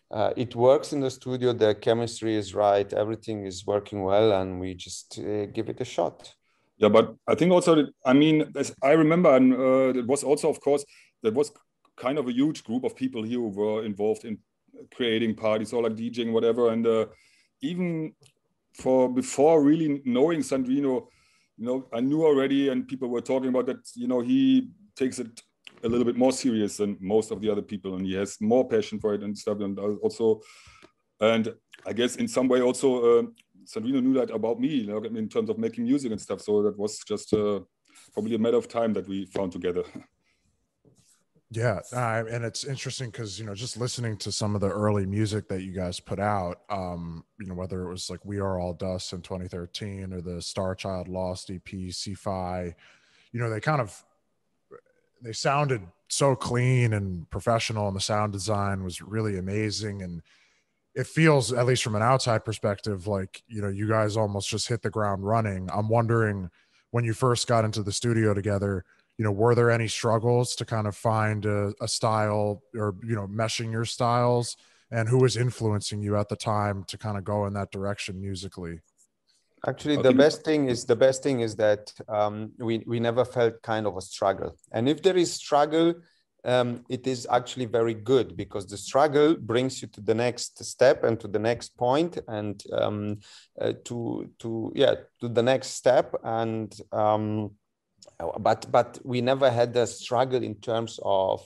uh, 0.09 0.31
it 0.37 0.55
works 0.55 0.93
in 0.93 1.01
the 1.01 1.11
studio. 1.11 1.51
The 1.51 1.75
chemistry 1.75 2.35
is 2.35 2.55
right, 2.55 2.91
everything 2.93 3.45
is 3.45 3.67
working 3.67 4.03
well, 4.03 4.31
and 4.39 4.59
we 4.59 4.73
just 4.73 5.19
uh, 5.19 5.47
give 5.47 5.67
it 5.67 5.81
a 5.81 5.85
shot. 5.85 6.33
Yeah, 6.77 6.89
but 6.89 7.15
I 7.27 7.35
think 7.35 7.51
also, 7.51 7.75
that, 7.75 7.89
I 8.05 8.13
mean, 8.13 8.51
as 8.55 8.73
I 8.81 8.93
remember, 8.93 9.35
and 9.35 9.53
uh, 9.53 9.99
it 9.99 10.07
was 10.07 10.23
also, 10.23 10.49
of 10.49 10.61
course, 10.61 10.85
there 11.23 11.33
was 11.33 11.51
kind 11.97 12.17
of 12.17 12.27
a 12.27 12.33
huge 12.33 12.63
group 12.63 12.85
of 12.85 12.95
people 12.95 13.21
here 13.23 13.39
who 13.39 13.49
were 13.49 13.83
involved 13.83 14.23
in 14.23 14.37
creating 14.95 15.35
parties 15.35 15.73
or 15.73 15.83
like 15.83 15.95
DJing, 15.95 16.31
whatever. 16.31 16.71
And 16.71 16.87
uh, 16.87 17.05
even 17.61 18.13
for 18.73 19.09
before 19.09 19.61
really 19.61 20.01
knowing 20.05 20.39
Sandrino, 20.39 21.07
you 21.57 21.65
know, 21.65 21.87
I 21.93 21.99
knew 21.99 22.23
already, 22.25 22.69
and 22.69 22.87
people 22.87 23.09
were 23.09 23.21
talking 23.21 23.49
about 23.49 23.65
that. 23.65 23.81
You 23.93 24.07
know, 24.07 24.21
he 24.21 24.69
takes 24.95 25.19
it 25.19 25.41
a 25.83 25.89
little 25.89 26.05
bit 26.05 26.15
more 26.15 26.31
serious 26.31 26.77
than 26.77 26.97
most 26.99 27.31
of 27.31 27.41
the 27.41 27.49
other 27.49 27.61
people, 27.61 27.95
and 27.95 28.05
he 28.05 28.13
has 28.13 28.39
more 28.41 28.67
passion 28.67 28.99
for 28.99 29.13
it 29.13 29.23
and 29.23 29.37
stuff. 29.37 29.59
And 29.59 29.77
also, 29.79 30.41
and 31.19 31.53
I 31.85 31.93
guess 31.93 32.15
in 32.17 32.27
some 32.27 32.47
way 32.47 32.61
also, 32.61 33.19
uh, 33.19 33.23
Sandrino 33.65 34.01
knew 34.01 34.13
that 34.13 34.31
about 34.31 34.59
me, 34.59 34.69
you 34.69 34.87
know, 34.87 35.03
in 35.03 35.29
terms 35.29 35.49
of 35.49 35.57
making 35.57 35.85
music 35.85 36.11
and 36.11 36.21
stuff. 36.21 36.41
So 36.41 36.63
that 36.63 36.77
was 36.77 36.99
just 36.99 37.33
uh, 37.33 37.61
probably 38.13 38.35
a 38.35 38.39
matter 38.39 38.57
of 38.57 38.67
time 38.67 38.93
that 38.93 39.07
we 39.07 39.25
found 39.25 39.51
together. 39.51 39.83
Yeah, 41.53 41.81
uh, 41.91 42.23
and 42.31 42.45
it's 42.45 42.63
interesting 42.63 43.09
because 43.09 43.37
you 43.37 43.45
know 43.45 43.53
just 43.53 43.75
listening 43.75 44.15
to 44.19 44.31
some 44.31 44.55
of 44.55 44.61
the 44.61 44.69
early 44.69 45.05
music 45.05 45.49
that 45.49 45.63
you 45.63 45.73
guys 45.73 45.99
put 45.99 46.17
out, 46.17 46.61
um, 46.69 47.25
you 47.41 47.45
know 47.45 47.55
whether 47.55 47.81
it 47.81 47.89
was 47.89 48.09
like 48.09 48.23
"We 48.23 48.39
Are 48.39 48.57
All 48.57 48.73
Dust" 48.73 49.11
in 49.11 49.21
2013 49.21 50.13
or 50.13 50.21
the 50.21 50.41
Star 50.41 50.75
Child 50.75 51.09
Lost 51.09 51.51
EP, 51.51 51.91
C-Fi, 51.91 52.73
you 53.33 53.39
know 53.41 53.49
they 53.49 53.59
kind 53.59 53.81
of 53.81 54.01
they 55.21 55.33
sounded 55.33 55.81
so 56.07 56.35
clean 56.35 56.93
and 56.93 57.29
professional, 57.29 57.87
and 57.87 57.95
the 57.95 58.01
sound 58.01 58.33
design 58.33 58.83
was 58.83 59.01
really 59.01 59.37
amazing, 59.37 60.01
and 60.01 60.21
it 60.95 61.07
feels 61.07 61.53
at 61.53 61.65
least 61.65 61.83
from 61.83 61.95
an 61.95 62.01
outside 62.01 62.43
perspective 62.43 63.07
like 63.07 63.41
you 63.47 63.61
know 63.61 63.69
you 63.69 63.87
guys 63.87 64.17
almost 64.17 64.49
just 64.49 64.67
hit 64.67 64.81
the 64.81 64.89
ground 64.89 65.25
running. 65.25 65.69
I'm 65.73 65.89
wondering 65.89 66.49
when 66.91 67.05
you 67.05 67.13
first 67.13 67.47
got 67.47 67.65
into 67.65 67.83
the 67.83 67.91
studio 67.91 68.33
together 68.33 68.83
you 69.21 69.25
know 69.25 69.31
were 69.31 69.53
there 69.53 69.69
any 69.69 69.87
struggles 69.87 70.55
to 70.55 70.65
kind 70.65 70.87
of 70.87 70.95
find 70.95 71.45
a, 71.45 71.73
a, 71.79 71.87
style 71.87 72.63
or 72.75 72.95
you 73.03 73.15
know 73.15 73.27
meshing 73.27 73.71
your 73.71 73.85
styles? 73.85 74.57
And 74.89 75.07
who 75.07 75.19
was 75.19 75.37
influencing 75.37 76.01
you 76.01 76.17
at 76.17 76.27
the 76.27 76.35
time 76.35 76.83
to 76.85 76.97
kind 76.97 77.17
of 77.17 77.23
go 77.23 77.45
in 77.45 77.53
that 77.53 77.71
direction 77.71 78.19
musically 78.19 78.79
actually 79.67 79.97
the 79.97 80.13
best 80.13 80.43
thing 80.43 80.69
is 80.69 80.85
the 80.85 80.95
best 80.95 81.23
thing 81.23 81.41
is 81.41 81.55
that 81.55 81.93
um, 82.07 82.51
we 82.57 82.83
we 82.87 82.99
never 82.99 83.25
felt 83.25 83.61
kind 83.61 83.85
of 83.85 83.97
a 83.97 84.01
struggle. 84.01 84.55
And 84.71 84.89
if 84.89 85.01
there 85.01 85.17
is 85.17 85.33
struggle 85.33 85.95
um, 86.43 86.83
it 86.89 87.05
is 87.05 87.27
actually 87.29 87.65
very 87.65 87.93
good 87.93 88.35
because 88.35 88.65
the 88.65 88.77
struggle 88.77 89.35
brings 89.35 89.81
you 89.81 89.87
to 89.89 90.01
the 90.01 90.15
next 90.15 90.63
step 90.63 91.03
and 91.03 91.19
to 91.19 91.27
the 91.27 91.39
next 91.39 91.77
point 91.77 92.17
and 92.27 92.63
um, 92.73 93.19
uh, 93.59 93.73
to 93.85 94.29
to 94.39 94.71
yeah 94.75 94.95
to 95.19 95.29
the 95.29 95.43
next 95.43 95.69
step. 95.69 96.15
And 96.23 96.73
um, 96.91 97.51
but 98.39 98.71
but 98.71 98.99
we 99.03 99.21
never 99.21 99.49
had 99.49 99.73
the 99.73 99.85
struggle 99.85 100.43
in 100.43 100.55
terms 100.55 100.99
of 101.03 101.45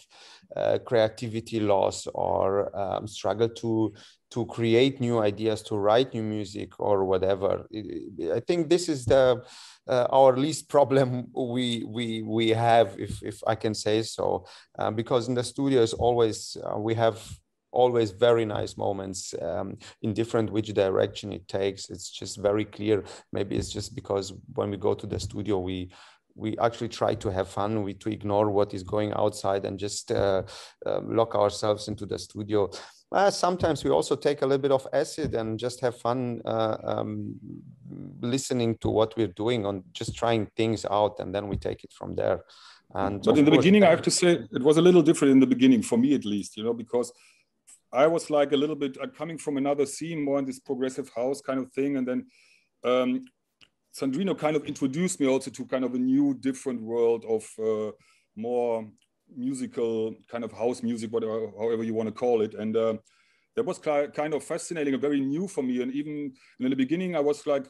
uh, 0.56 0.80
creativity 0.86 1.60
loss 1.60 2.08
or 2.08 2.76
um, 2.78 3.08
struggle 3.08 3.50
to 3.50 3.94
to 4.36 4.46
create 4.46 5.00
new 5.00 5.20
ideas 5.22 5.62
to 5.62 5.78
write 5.78 6.14
new 6.14 6.22
music 6.22 6.78
or 6.78 7.06
whatever. 7.06 7.66
I 8.40 8.42
think 8.42 8.70
this 8.70 8.90
is 8.90 9.06
the 9.06 9.42
uh, 9.88 10.08
our 10.10 10.36
least 10.36 10.68
problem 10.68 11.28
we 11.54 11.86
we 11.88 12.22
we 12.38 12.50
have 12.50 12.90
if 13.00 13.14
if 13.32 13.38
i 13.48 13.56
can 13.64 13.74
say 13.74 13.98
so. 14.04 14.46
Uh, 14.80 14.92
because 14.92 15.30
in 15.30 15.36
the 15.36 15.44
studios 15.54 15.94
always 15.94 16.58
uh, 16.66 16.78
we 16.88 16.94
have 16.96 17.18
always 17.72 18.12
very 18.12 18.46
nice 18.46 18.74
moments 18.78 19.34
um, 19.42 19.78
in 20.02 20.14
different 20.14 20.52
which 20.52 20.70
direction 20.74 21.32
it 21.32 21.46
takes. 21.48 21.90
It's 21.90 22.10
just 22.10 22.36
very 22.50 22.66
clear. 22.66 23.04
Maybe 23.32 23.56
it's 23.56 23.74
just 23.78 23.96
because 23.96 24.34
when 24.58 24.70
we 24.70 24.78
go 24.78 24.94
to 24.96 25.08
the 25.08 25.20
studio 25.20 25.60
we 25.60 25.92
we 26.36 26.58
actually 26.58 26.90
try 26.90 27.16
to 27.16 27.30
have 27.32 27.48
fun 27.48 27.84
we 27.84 27.94
to 27.94 28.10
ignore 28.10 28.52
what 28.52 28.74
is 28.74 28.84
going 28.84 29.12
outside 29.14 29.64
and 29.66 29.80
just 29.80 30.12
uh, 30.12 30.44
uh, 30.86 31.00
lock 31.20 31.34
ourselves 31.34 31.88
into 31.88 32.06
the 32.06 32.20
studio 32.20 32.70
uh, 33.16 33.32
sometimes 33.32 33.84
we 33.86 33.90
also 33.90 34.16
take 34.16 34.42
a 34.42 34.46
little 34.46 34.62
bit 34.62 34.72
of 34.72 34.86
acid 34.92 35.36
and 35.36 35.58
just 35.58 35.80
have 35.80 35.96
fun 35.98 36.42
uh, 36.44 36.78
um, 36.84 37.36
listening 38.20 38.78
to 38.80 38.90
what 38.90 39.16
we're 39.16 39.36
doing 39.44 39.66
on 39.66 39.84
just 39.94 40.16
trying 40.16 40.46
things 40.58 40.86
out 40.92 41.20
and 41.20 41.34
then 41.34 41.48
we 41.48 41.56
take 41.56 41.84
it 41.86 41.94
from 41.94 42.14
there. 42.16 42.44
And 42.94 43.24
but 43.24 43.38
in 43.38 43.46
the 43.46 43.52
beginning 43.52 43.84
i 43.84 43.90
have 43.90 44.04
to 44.04 44.12
say 44.12 44.28
it 44.58 44.62
was 44.62 44.78
a 44.78 44.82
little 44.82 45.02
different 45.02 45.32
in 45.32 45.40
the 45.40 45.48
beginning 45.48 45.82
for 45.82 45.98
me 45.98 46.14
at 46.14 46.24
least 46.24 46.56
you 46.56 46.64
know 46.64 46.74
because 46.74 47.12
i 47.92 48.06
was 48.06 48.30
like 48.30 48.52
a 48.52 48.56
little 48.56 48.76
bit 48.76 48.96
uh, 49.02 49.08
coming 49.08 49.40
from 49.40 49.58
another 49.58 49.88
scene 49.88 50.24
more 50.24 50.38
in 50.38 50.46
this 50.46 50.60
progressive 50.60 51.10
house 51.16 51.42
kind 51.42 51.60
of 51.60 51.68
thing 51.74 51.98
and 51.98 52.08
then 52.08 52.26
um, 52.84 53.26
Sandrino 54.00 54.38
kind 54.38 54.56
of 54.56 54.66
introduced 54.66 55.20
me 55.20 55.28
also 55.28 55.50
to 55.50 55.66
kind 55.66 55.86
of 55.86 55.96
a 55.96 55.98
new, 55.98 56.34
different 56.34 56.82
world 56.82 57.24
of 57.28 57.44
uh, 57.60 57.92
more 58.36 58.86
musical 59.36 60.14
kind 60.28 60.44
of 60.44 60.52
house 60.52 60.84
music, 60.84 61.12
whatever, 61.12 61.52
however 61.58 61.84
you 61.84 61.94
want 61.94 62.08
to 62.08 62.14
call 62.14 62.42
it. 62.42 62.54
And 62.54 62.76
uh, 62.76 62.96
that 63.56 63.66
was 63.66 63.80
kind 63.80 64.34
of 64.34 64.44
fascinating 64.44 64.94
and 64.94 65.02
very 65.02 65.20
new 65.20 65.48
for 65.48 65.64
me. 65.64 65.82
And 65.82 65.92
even 65.94 66.34
in 66.60 66.70
the 66.70 66.76
beginning, 66.76 67.16
I 67.16 67.22
was 67.22 67.46
like 67.48 67.68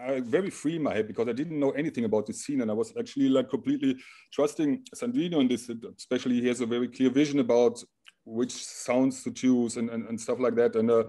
I, 0.00 0.20
very 0.20 0.50
free 0.50 0.76
in 0.76 0.82
my 0.82 0.94
head 0.94 1.08
because 1.08 1.28
I 1.28 1.32
didn't 1.32 1.58
know 1.58 1.70
anything 1.72 2.04
about 2.04 2.26
the 2.26 2.32
scene, 2.32 2.62
and 2.62 2.70
I 2.70 2.74
was 2.74 2.92
actually 2.98 3.28
like 3.28 3.50
completely 3.50 3.96
trusting 4.32 4.84
Sandrino 4.94 5.40
in 5.40 5.48
this. 5.48 5.70
Especially, 5.98 6.40
he 6.40 6.48
has 6.48 6.60
a 6.60 6.66
very 6.66 6.88
clear 6.88 7.10
vision 7.10 7.40
about 7.40 7.82
which 8.24 8.52
sounds 8.52 9.24
to 9.24 9.32
choose 9.32 9.76
and, 9.76 9.90
and, 9.90 10.08
and 10.08 10.20
stuff 10.20 10.38
like 10.38 10.54
that. 10.54 10.76
And 10.76 10.90
uh, 10.90 11.04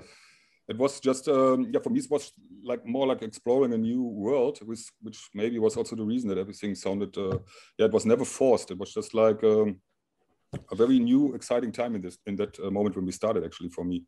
it 0.68 0.78
was 0.78 1.00
just 1.00 1.28
um, 1.28 1.68
yeah 1.72 1.80
for 1.80 1.90
me 1.90 2.00
it 2.00 2.10
was 2.10 2.32
like 2.64 2.86
more 2.86 3.08
like 3.08 3.22
exploring 3.22 3.74
a 3.74 3.78
new 3.78 4.04
world 4.04 4.60
which 4.66 4.84
which 5.02 5.30
maybe 5.34 5.60
was 5.60 5.78
also 5.78 5.96
the 5.96 6.04
reason 6.04 6.30
that 6.30 6.38
everything 6.38 6.76
sounded 6.76 7.18
uh, 7.18 7.38
yeah 7.78 7.86
it 7.86 7.94
was 7.94 8.06
never 8.06 8.26
forced. 8.26 8.72
It 8.72 8.78
was 8.78 8.94
just 8.94 9.14
like 9.14 9.44
um, 9.44 9.80
a 10.72 10.76
very 10.76 11.00
new 11.00 11.34
exciting 11.34 11.72
time 11.72 11.96
in 11.96 12.02
this 12.02 12.18
in 12.26 12.36
that 12.38 12.60
uh, 12.60 12.70
moment 12.70 12.96
when 12.96 13.06
we 13.06 13.12
started 13.12 13.44
actually 13.44 13.70
for 13.70 13.84
me. 13.84 14.04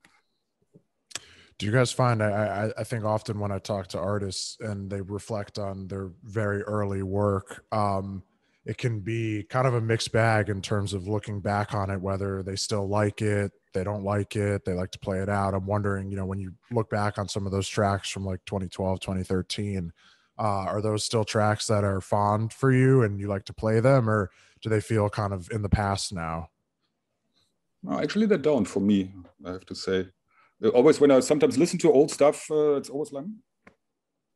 Do 1.60 1.66
you 1.68 1.72
guys 1.72 1.92
find 1.92 2.22
I, 2.22 2.72
I 2.78 2.84
think 2.84 3.06
often 3.06 3.40
when 3.40 3.52
i 3.52 3.60
talk 3.60 3.88
to 3.90 4.00
artists 4.00 4.58
and 4.60 4.90
they 4.90 5.02
reflect 5.02 5.60
on 5.60 5.88
their 5.88 6.12
very 6.24 6.62
early 6.64 7.04
work 7.04 7.64
um, 7.72 8.24
it 8.66 8.78
can 8.78 9.02
be 9.02 9.44
kind 9.50 9.68
of 9.68 9.74
a 9.74 9.82
mixed 9.82 10.12
bag 10.12 10.50
in 10.50 10.62
terms 10.62 10.94
of 10.94 11.08
looking 11.08 11.42
back 11.42 11.74
on 11.74 11.90
it 11.90 12.00
whether 12.00 12.42
they 12.44 12.56
still 12.56 12.88
like 12.88 13.22
it 13.22 13.52
they 13.74 13.84
don't 13.84 14.04
like 14.04 14.36
it 14.36 14.64
they 14.66 14.74
like 14.74 14.92
to 14.92 15.00
play 15.00 15.20
it 15.20 15.30
out. 15.30 15.54
I'm 15.54 15.66
wondering 15.66 16.10
you 16.10 16.18
know 16.18 16.26
when 16.26 16.40
you 16.40 16.54
look 16.72 16.90
back 16.90 17.18
on 17.18 17.28
some 17.28 17.46
of 17.46 17.52
those 17.52 17.68
tracks 17.68 18.10
from 18.10 18.26
like 18.26 18.44
2012 18.46 19.00
2013 19.00 19.92
uh, 20.40 20.42
are 20.42 20.82
those 20.82 21.04
still 21.04 21.24
tracks 21.24 21.68
that 21.68 21.84
are 21.84 22.02
fond 22.02 22.52
for 22.52 22.72
you 22.72 23.04
and 23.04 23.20
you 23.20 23.28
like 23.28 23.46
to 23.46 23.54
play 23.54 23.80
them 23.80 24.10
or 24.10 24.32
do 24.62 24.70
they 24.70 24.82
feel 24.82 25.08
kind 25.10 25.32
of 25.32 25.48
in 25.52 25.62
the 25.62 25.70
past 25.70 26.12
now? 26.14 26.50
No 27.84 28.00
actually 28.00 28.26
they 28.26 28.38
don't 28.38 28.66
for 28.66 28.80
me 28.80 29.14
i 29.46 29.52
have 29.52 29.66
to 29.66 29.76
say. 29.76 30.08
Always 30.74 31.02
when 31.02 31.12
i 31.12 31.20
sometimes 31.20 31.58
listen 31.58 31.80
to 31.80 31.92
old 31.92 32.12
stuff 32.12 32.50
uh, 32.50 32.76
it's 32.76 32.90
always 32.90 33.12
like 33.12 33.26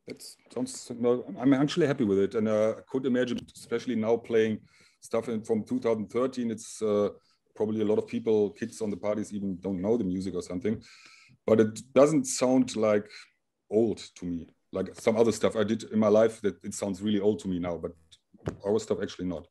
that 0.08 0.22
sounds 0.52 0.90
no 0.98 1.24
i'm 1.38 1.52
actually 1.54 1.86
happy 1.86 2.04
with 2.04 2.18
it 2.18 2.34
and 2.34 2.48
uh, 2.48 2.74
i 2.78 2.82
could 2.90 3.06
imagine 3.06 3.38
especially 3.54 3.94
now 3.94 4.16
playing 4.16 4.58
stuff 5.00 5.28
in, 5.28 5.42
from 5.42 5.62
2013 5.64 6.50
it's 6.50 6.82
uh, 6.82 7.08
probably 7.58 7.80
a 7.82 7.90
lot 7.92 7.98
of 7.98 8.06
people, 8.06 8.50
kids 8.50 8.80
on 8.80 8.90
the 8.90 8.96
parties, 8.96 9.32
even 9.34 9.58
don't 9.60 9.82
know 9.82 9.96
the 9.96 10.10
music 10.14 10.34
or 10.34 10.42
something. 10.50 10.80
But 11.44 11.60
it 11.60 11.74
doesn't 11.92 12.24
sound 12.40 12.76
like 12.76 13.08
old 13.68 13.98
to 14.16 14.24
me, 14.24 14.46
like 14.72 14.88
some 14.94 15.16
other 15.16 15.32
stuff 15.32 15.56
I 15.56 15.64
did 15.64 15.80
in 15.94 15.98
my 15.98 16.12
life 16.20 16.40
that 16.42 16.56
it 16.68 16.74
sounds 16.74 17.02
really 17.02 17.20
old 17.20 17.38
to 17.40 17.48
me 17.48 17.58
now, 17.58 17.76
but 17.84 17.92
our 18.64 18.78
stuff 18.78 18.98
actually 19.02 19.28
not. 19.34 19.44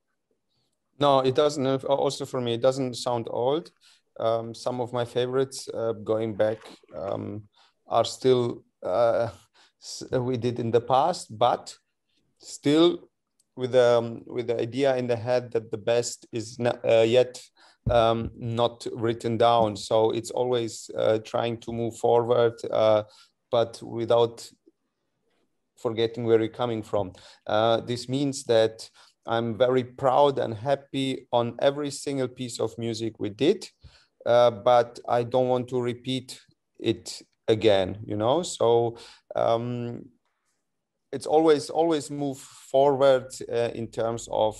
No, 0.99 1.19
it 1.19 1.35
doesn't. 1.35 1.83
Also 1.83 2.25
for 2.25 2.39
me, 2.41 2.53
it 2.53 2.61
doesn't 2.61 2.95
sound 2.95 3.27
old. 3.29 3.65
Um, 4.19 4.55
some 4.55 4.77
of 4.81 4.93
my 4.93 5.05
favorites 5.05 5.59
uh, 5.73 5.93
going 6.11 6.31
back 6.35 6.59
um, 6.95 7.43
are 7.87 8.05
still 8.05 8.63
uh, 8.81 9.27
we 10.11 10.37
did 10.37 10.59
in 10.59 10.71
the 10.71 10.81
past, 10.81 11.37
but 11.37 11.75
still 12.39 13.09
with 13.55 13.75
um, 13.75 14.21
with 14.25 14.47
the 14.47 14.59
idea 14.59 14.95
in 14.95 15.07
the 15.07 15.15
head 15.15 15.51
that 15.51 15.71
the 15.71 15.77
best 15.77 16.27
is 16.31 16.59
not, 16.59 16.79
uh, 16.85 17.01
yet 17.01 17.41
um, 17.89 18.31
not 18.37 18.85
written 18.93 19.37
down. 19.37 19.75
So 19.75 20.11
it's 20.11 20.31
always 20.31 20.89
uh, 20.97 21.19
trying 21.19 21.57
to 21.61 21.71
move 21.71 21.97
forward, 21.97 22.53
uh, 22.71 23.03
but 23.51 23.81
without 23.81 24.49
forgetting 25.77 26.25
where 26.25 26.39
you're 26.39 26.49
coming 26.49 26.83
from. 26.83 27.13
Uh, 27.45 27.81
this 27.81 28.09
means 28.09 28.43
that 28.45 28.89
I'm 29.25 29.57
very 29.57 29.83
proud 29.83 30.39
and 30.39 30.53
happy 30.53 31.27
on 31.31 31.55
every 31.59 31.91
single 31.91 32.27
piece 32.27 32.59
of 32.59 32.77
music 32.77 33.19
we 33.19 33.29
did, 33.29 33.67
uh, 34.25 34.51
but 34.51 34.99
I 35.07 35.23
don't 35.23 35.49
want 35.49 35.67
to 35.69 35.81
repeat 35.81 36.39
it 36.79 37.21
again, 37.47 37.99
you 38.05 38.15
know? 38.15 38.43
So 38.43 38.97
um, 39.35 40.03
it's 41.11 41.25
always, 41.25 41.69
always 41.69 42.11
move 42.11 42.37
forward 42.37 43.27
uh, 43.51 43.69
in 43.73 43.87
terms 43.87 44.27
of 44.31 44.59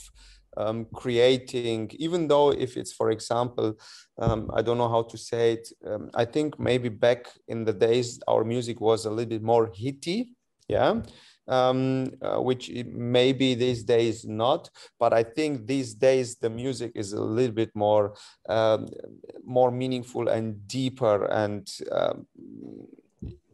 um, 0.56 0.88
creating, 0.94 1.92
even 2.00 2.28
though 2.28 2.52
if 2.52 2.78
it's, 2.78 2.92
for 2.94 3.12
example, 3.12 3.76
um, 4.20 4.50
I 4.54 4.62
don't 4.62 4.78
know 4.78 4.90
how 4.90 5.04
to 5.04 5.18
say 5.18 5.54
it, 5.54 5.70
um, 5.86 6.10
I 6.16 6.26
think 6.26 6.60
maybe 6.60 6.90
back 6.90 7.28
in 7.48 7.64
the 7.64 7.74
days 7.74 8.20
our 8.28 8.44
music 8.44 8.82
was 8.82 9.06
a 9.06 9.12
little 9.12 9.30
bit 9.30 9.44
more 9.44 9.72
hitty, 9.76 10.36
yeah. 10.68 11.02
Um, 11.48 12.12
uh, 12.22 12.42
which 12.42 12.70
maybe 12.86 13.56
these 13.56 13.84
days 13.84 14.26
not. 14.26 14.70
But 15.00 15.14
I 15.14 15.24
think 15.24 15.68
these 15.68 15.94
days 15.94 16.36
the 16.36 16.50
music 16.50 16.92
is 16.96 17.14
a 17.14 17.22
little 17.22 17.56
bit 17.56 17.76
more 17.76 18.16
um, 18.50 18.88
more 19.44 19.72
meaningful 19.72 20.28
and 20.28 20.68
deeper, 20.68 21.26
and 21.26 21.70
um, 21.92 22.28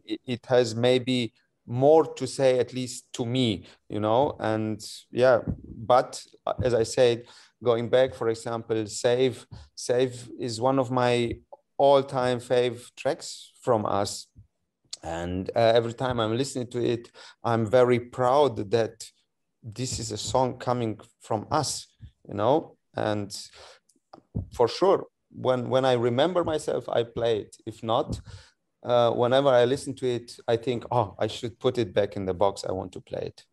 it, 0.06 0.20
it 0.26 0.46
has 0.48 0.76
maybe 0.76 1.34
more 1.66 2.06
to 2.16 2.28
say 2.28 2.60
at 2.60 2.74
least 2.74 3.06
to 3.14 3.26
me 3.26 3.66
you 3.88 4.00
know 4.00 4.36
and 4.40 4.84
yeah 5.12 5.40
but 5.78 6.22
uh, 6.46 6.54
as 6.62 6.74
i 6.74 6.84
said 6.84 7.24
going 7.64 7.88
back 7.90 8.14
for 8.14 8.28
example 8.28 8.86
save 8.86 9.46
save 9.74 10.30
is 10.38 10.60
one 10.60 10.78
of 10.78 10.92
my 10.92 11.32
all-time 11.78 12.40
fave 12.40 12.92
tracks 12.98 13.54
from 13.62 13.86
us 13.86 14.28
and 15.04 15.52
uh, 15.56 15.72
every 15.76 15.94
time 15.94 16.20
i'm 16.20 16.38
listening 16.38 16.68
to 16.68 16.84
it 16.84 17.12
i'm 17.44 17.66
very 17.66 18.00
proud 18.00 18.72
that 18.72 19.06
this 19.62 20.00
is 20.00 20.12
a 20.12 20.18
song 20.18 20.58
coming 20.58 21.00
from 21.22 21.46
us 21.52 21.88
you 22.28 22.34
know? 22.34 22.78
And 22.96 23.36
for 24.54 24.68
sure 24.68 25.06
when 25.32 25.70
when 25.70 25.84
i 25.86 25.94
remember 25.94 26.44
myself 26.44 26.88
i 26.90 27.04
play 27.04 27.40
it. 27.40 27.58
If 27.66 27.82
not 27.84 28.20
uh, 28.84 29.12
whenever 29.12 29.50
i 29.50 29.66
listen 29.66 29.96
to 29.96 30.08
it 30.08 30.38
i 30.48 30.56
think 30.58 30.86
oh 30.92 31.16
i 31.18 31.28
should 31.28 31.60
put 31.60 31.78
it 31.78 31.94
back 31.94 32.16
in 32.16 32.26
the 32.26 32.34
box. 32.34 32.64
I 32.68 32.72
want 32.72 32.92
to 32.94 33.02
play 33.02 33.24
it. 33.34 33.44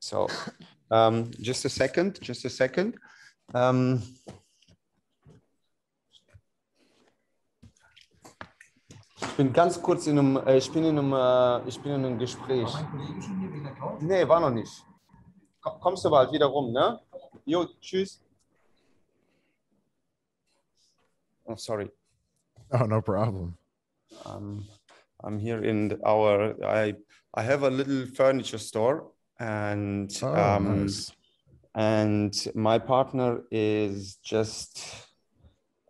So 0.00 0.28
um, 0.90 1.30
just 1.40 1.64
a 1.64 1.68
second 1.68 2.20
just 2.20 2.44
a 2.44 2.50
second. 2.50 2.96
Um, 3.54 4.02
Ich 9.20 9.36
bin 9.36 9.52
ganz 9.52 9.80
kurz 9.82 10.06
in 10.06 10.18
einem, 10.18 10.36
äh, 10.46 10.56
ich 10.58 10.70
bin 10.72 10.84
in 10.84 10.98
einem, 10.98 11.12
äh, 11.12 11.68
ich 11.68 11.80
bin 11.80 11.92
in 11.92 12.04
einem 12.04 12.18
Gespräch. 12.18 12.68
Nee, 14.00 14.26
war 14.28 14.40
noch 14.40 14.50
nicht. 14.50 14.84
Kommst 15.60 16.04
du 16.04 16.10
bald 16.10 16.32
wieder 16.32 16.46
rum, 16.46 16.72
ne? 16.72 17.00
Jo, 17.44 17.66
tschüss. 17.80 18.22
Oh, 21.44 21.56
sorry. 21.56 21.90
Oh, 22.70 22.84
no 22.86 23.00
problem. 23.00 23.56
Um, 24.24 24.66
I'm 25.22 25.38
here 25.38 25.62
in 25.64 25.98
our, 26.04 26.54
I, 26.62 26.94
I 27.34 27.42
have 27.42 27.62
a 27.64 27.70
little 27.70 28.06
furniture 28.06 28.58
store 28.58 29.10
and, 29.38 30.10
Oh, 30.22 30.26
um, 30.34 30.82
nice. 30.82 31.12
and 31.74 32.32
my 32.54 32.78
partner 32.78 33.42
is 33.50 34.16
just 34.22 35.07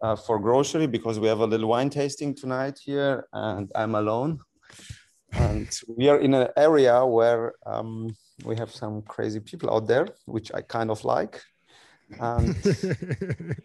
uh, 0.02 0.16
for 0.16 0.38
grocery 0.38 0.86
because 0.86 1.18
we 1.18 1.28
have 1.28 1.40
a 1.40 1.46
little 1.46 1.68
wine 1.68 1.90
tasting 1.90 2.34
tonight 2.34 2.78
here 2.82 3.26
and 3.32 3.70
I'm 3.74 3.94
alone. 3.94 4.38
And 5.32 5.68
we 5.88 6.08
are 6.08 6.18
in 6.18 6.34
an 6.34 6.48
area 6.56 7.04
where 7.04 7.54
um, 7.66 8.08
we 8.44 8.56
have 8.56 8.70
some 8.70 9.02
crazy 9.02 9.40
people 9.40 9.70
out 9.72 9.86
there, 9.86 10.08
which 10.26 10.50
I 10.54 10.62
kind 10.62 10.90
of 10.90 11.04
like. 11.04 11.42
And 12.18 12.56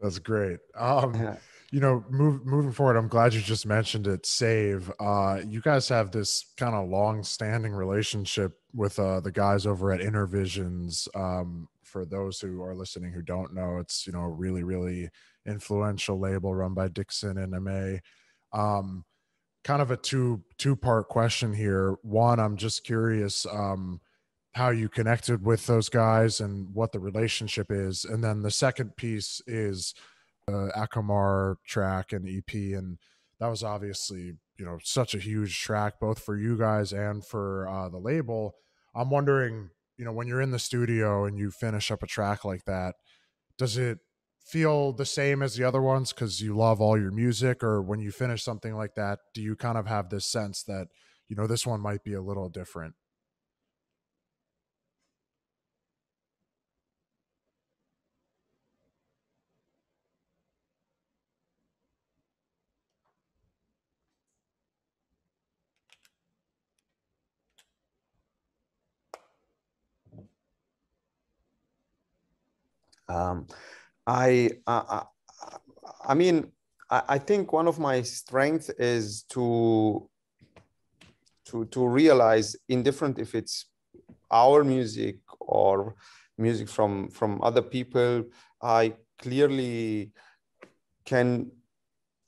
That's 0.00 0.18
great. 0.18 0.58
Um, 0.76 1.14
yeah, 1.14 1.36
you 1.70 1.80
know, 1.80 2.04
move, 2.08 2.46
moving 2.46 2.72
forward, 2.72 2.96
I'm 2.96 3.08
glad 3.08 3.34
you 3.34 3.40
just 3.40 3.66
mentioned 3.66 4.06
it. 4.06 4.26
Save. 4.26 4.90
Uh, 5.00 5.40
you 5.46 5.60
guys 5.60 5.88
have 5.88 6.10
this 6.10 6.52
kind 6.56 6.74
of 6.74 6.88
long-standing 6.88 7.72
relationship 7.72 8.58
with 8.72 8.98
uh, 8.98 9.20
the 9.20 9.32
guys 9.32 9.66
over 9.66 9.92
at 9.92 10.00
Innervisions. 10.00 11.08
Um, 11.14 11.68
for 11.88 12.04
those 12.04 12.40
who 12.40 12.62
are 12.62 12.74
listening 12.74 13.12
who 13.12 13.22
don't 13.22 13.54
know, 13.54 13.78
it's 13.78 14.06
you 14.06 14.12
know 14.12 14.20
a 14.20 14.28
really 14.28 14.62
really 14.62 15.08
influential 15.46 16.20
label 16.20 16.54
run 16.54 16.74
by 16.74 16.88
Dixon 16.88 17.38
and 17.38 17.54
Âme. 17.54 18.00
Um, 18.52 19.04
kind 19.64 19.82
of 19.82 19.90
a 19.90 19.96
two 19.96 20.42
two 20.58 20.76
part 20.76 21.08
question 21.08 21.52
here. 21.52 21.96
One, 22.02 22.38
I'm 22.38 22.56
just 22.56 22.84
curious 22.84 23.46
um, 23.46 24.00
how 24.52 24.70
you 24.70 24.88
connected 24.88 25.44
with 25.44 25.66
those 25.66 25.88
guys 25.88 26.40
and 26.40 26.74
what 26.74 26.92
the 26.92 27.00
relationship 27.00 27.66
is, 27.70 28.04
and 28.04 28.22
then 28.22 28.42
the 28.42 28.50
second 28.50 28.96
piece 28.96 29.40
is 29.46 29.94
the 30.46 30.72
Acamar 30.76 31.56
track 31.66 32.12
and 32.12 32.26
EP, 32.28 32.54
and 32.54 32.98
that 33.40 33.48
was 33.48 33.62
obviously 33.62 34.34
you 34.58 34.64
know 34.64 34.78
such 34.82 35.14
a 35.14 35.18
huge 35.18 35.60
track 35.60 36.00
both 36.00 36.18
for 36.18 36.36
you 36.36 36.58
guys 36.58 36.92
and 36.92 37.24
for 37.24 37.68
uh, 37.68 37.88
the 37.88 37.98
label. 37.98 38.54
I'm 38.94 39.10
wondering, 39.10 39.70
you 39.98 40.04
know, 40.04 40.12
when 40.12 40.28
you're 40.28 40.40
in 40.40 40.52
the 40.52 40.58
studio 40.58 41.24
and 41.24 41.36
you 41.36 41.50
finish 41.50 41.90
up 41.90 42.02
a 42.02 42.06
track 42.06 42.44
like 42.44 42.64
that, 42.64 42.94
does 43.58 43.76
it 43.76 43.98
feel 44.46 44.92
the 44.92 45.04
same 45.04 45.42
as 45.42 45.56
the 45.56 45.64
other 45.64 45.82
ones 45.82 46.12
because 46.12 46.40
you 46.40 46.56
love 46.56 46.80
all 46.80 46.98
your 46.98 47.10
music, 47.10 47.62
or 47.62 47.82
when 47.82 48.00
you 48.00 48.10
finish 48.10 48.42
something 48.42 48.74
like 48.74 48.94
that, 48.94 49.18
do 49.34 49.42
you 49.42 49.56
kind 49.56 49.76
of 49.76 49.86
have 49.86 50.08
this 50.08 50.24
sense 50.24 50.62
that 50.62 50.86
you 51.28 51.36
know 51.36 51.46
this 51.46 51.66
one 51.66 51.80
might 51.80 52.02
be 52.04 52.14
a 52.14 52.22
little 52.22 52.48
different? 52.48 52.94
Um, 73.08 73.46
I, 74.06 74.50
I, 74.66 75.02
I- 76.04 76.14
mean, 76.14 76.52
I, 76.90 77.02
I 77.08 77.18
think 77.18 77.52
one 77.52 77.68
of 77.68 77.78
my 77.78 78.02
strengths 78.02 78.70
is 78.70 79.24
to 79.30 80.08
to 81.46 81.64
to 81.66 81.86
realize 81.86 82.56
indifferent 82.68 83.18
if 83.18 83.34
it's 83.34 83.66
our 84.30 84.64
music 84.64 85.16
or 85.40 85.94
music 86.36 86.68
from 86.68 87.08
from 87.08 87.40
other 87.42 87.62
people 87.62 88.24
i 88.62 88.92
clearly 89.18 90.12
can 91.04 91.50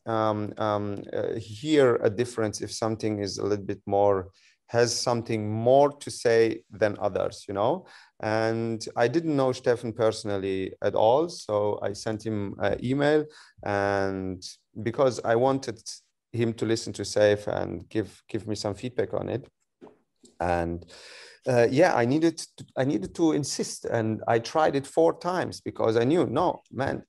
um, 0.06 0.52
um, 0.56 1.02
uh, 1.12 1.34
hear 1.36 1.96
a 1.96 2.08
difference 2.10 2.62
if 2.62 2.72
something 2.72 3.20
is 3.20 3.38
a 3.38 3.44
little 3.44 3.64
bit 3.64 3.82
more 3.86 4.30
has 4.70 4.88
something 4.94 5.50
more 5.50 5.90
to 5.90 6.10
say 6.10 6.62
than 6.70 6.96
others 7.00 7.44
you 7.48 7.54
know? 7.54 7.86
And 8.20 8.86
i 8.96 9.08
didn't 9.08 9.36
know 9.36 9.50
steffen 9.50 9.92
personally 9.94 10.72
at 10.88 10.94
all 10.94 11.28
so 11.28 11.80
i 11.82 11.92
sent 11.92 12.24
him 12.24 12.54
an 12.58 12.78
email. 12.84 13.24
And 13.64 14.40
because 14.88 15.20
i 15.24 15.34
wanted 15.34 15.80
him 16.32 16.52
to 16.54 16.64
listen 16.66 16.92
to 16.94 17.04
safe 17.04 17.48
and 17.48 17.88
give 17.88 18.22
give 18.28 18.46
me 18.46 18.54
some 18.54 18.74
feedback 18.74 19.12
on 19.14 19.28
it. 19.28 19.48
And 20.38 20.86
uh, 21.48 21.66
yeah 21.70 21.94
i 22.02 22.04
needed 22.04 22.36
to, 22.56 22.64
i 22.76 22.84
needed 22.84 23.14
to 23.14 23.32
insist 23.32 23.86
and 23.86 24.22
i 24.28 24.38
tried 24.38 24.76
it 24.76 24.86
four 24.86 25.18
times 25.18 25.60
because 25.60 25.96
i 25.96 26.04
knew 26.04 26.26
no 26.26 26.60
man 26.70 27.02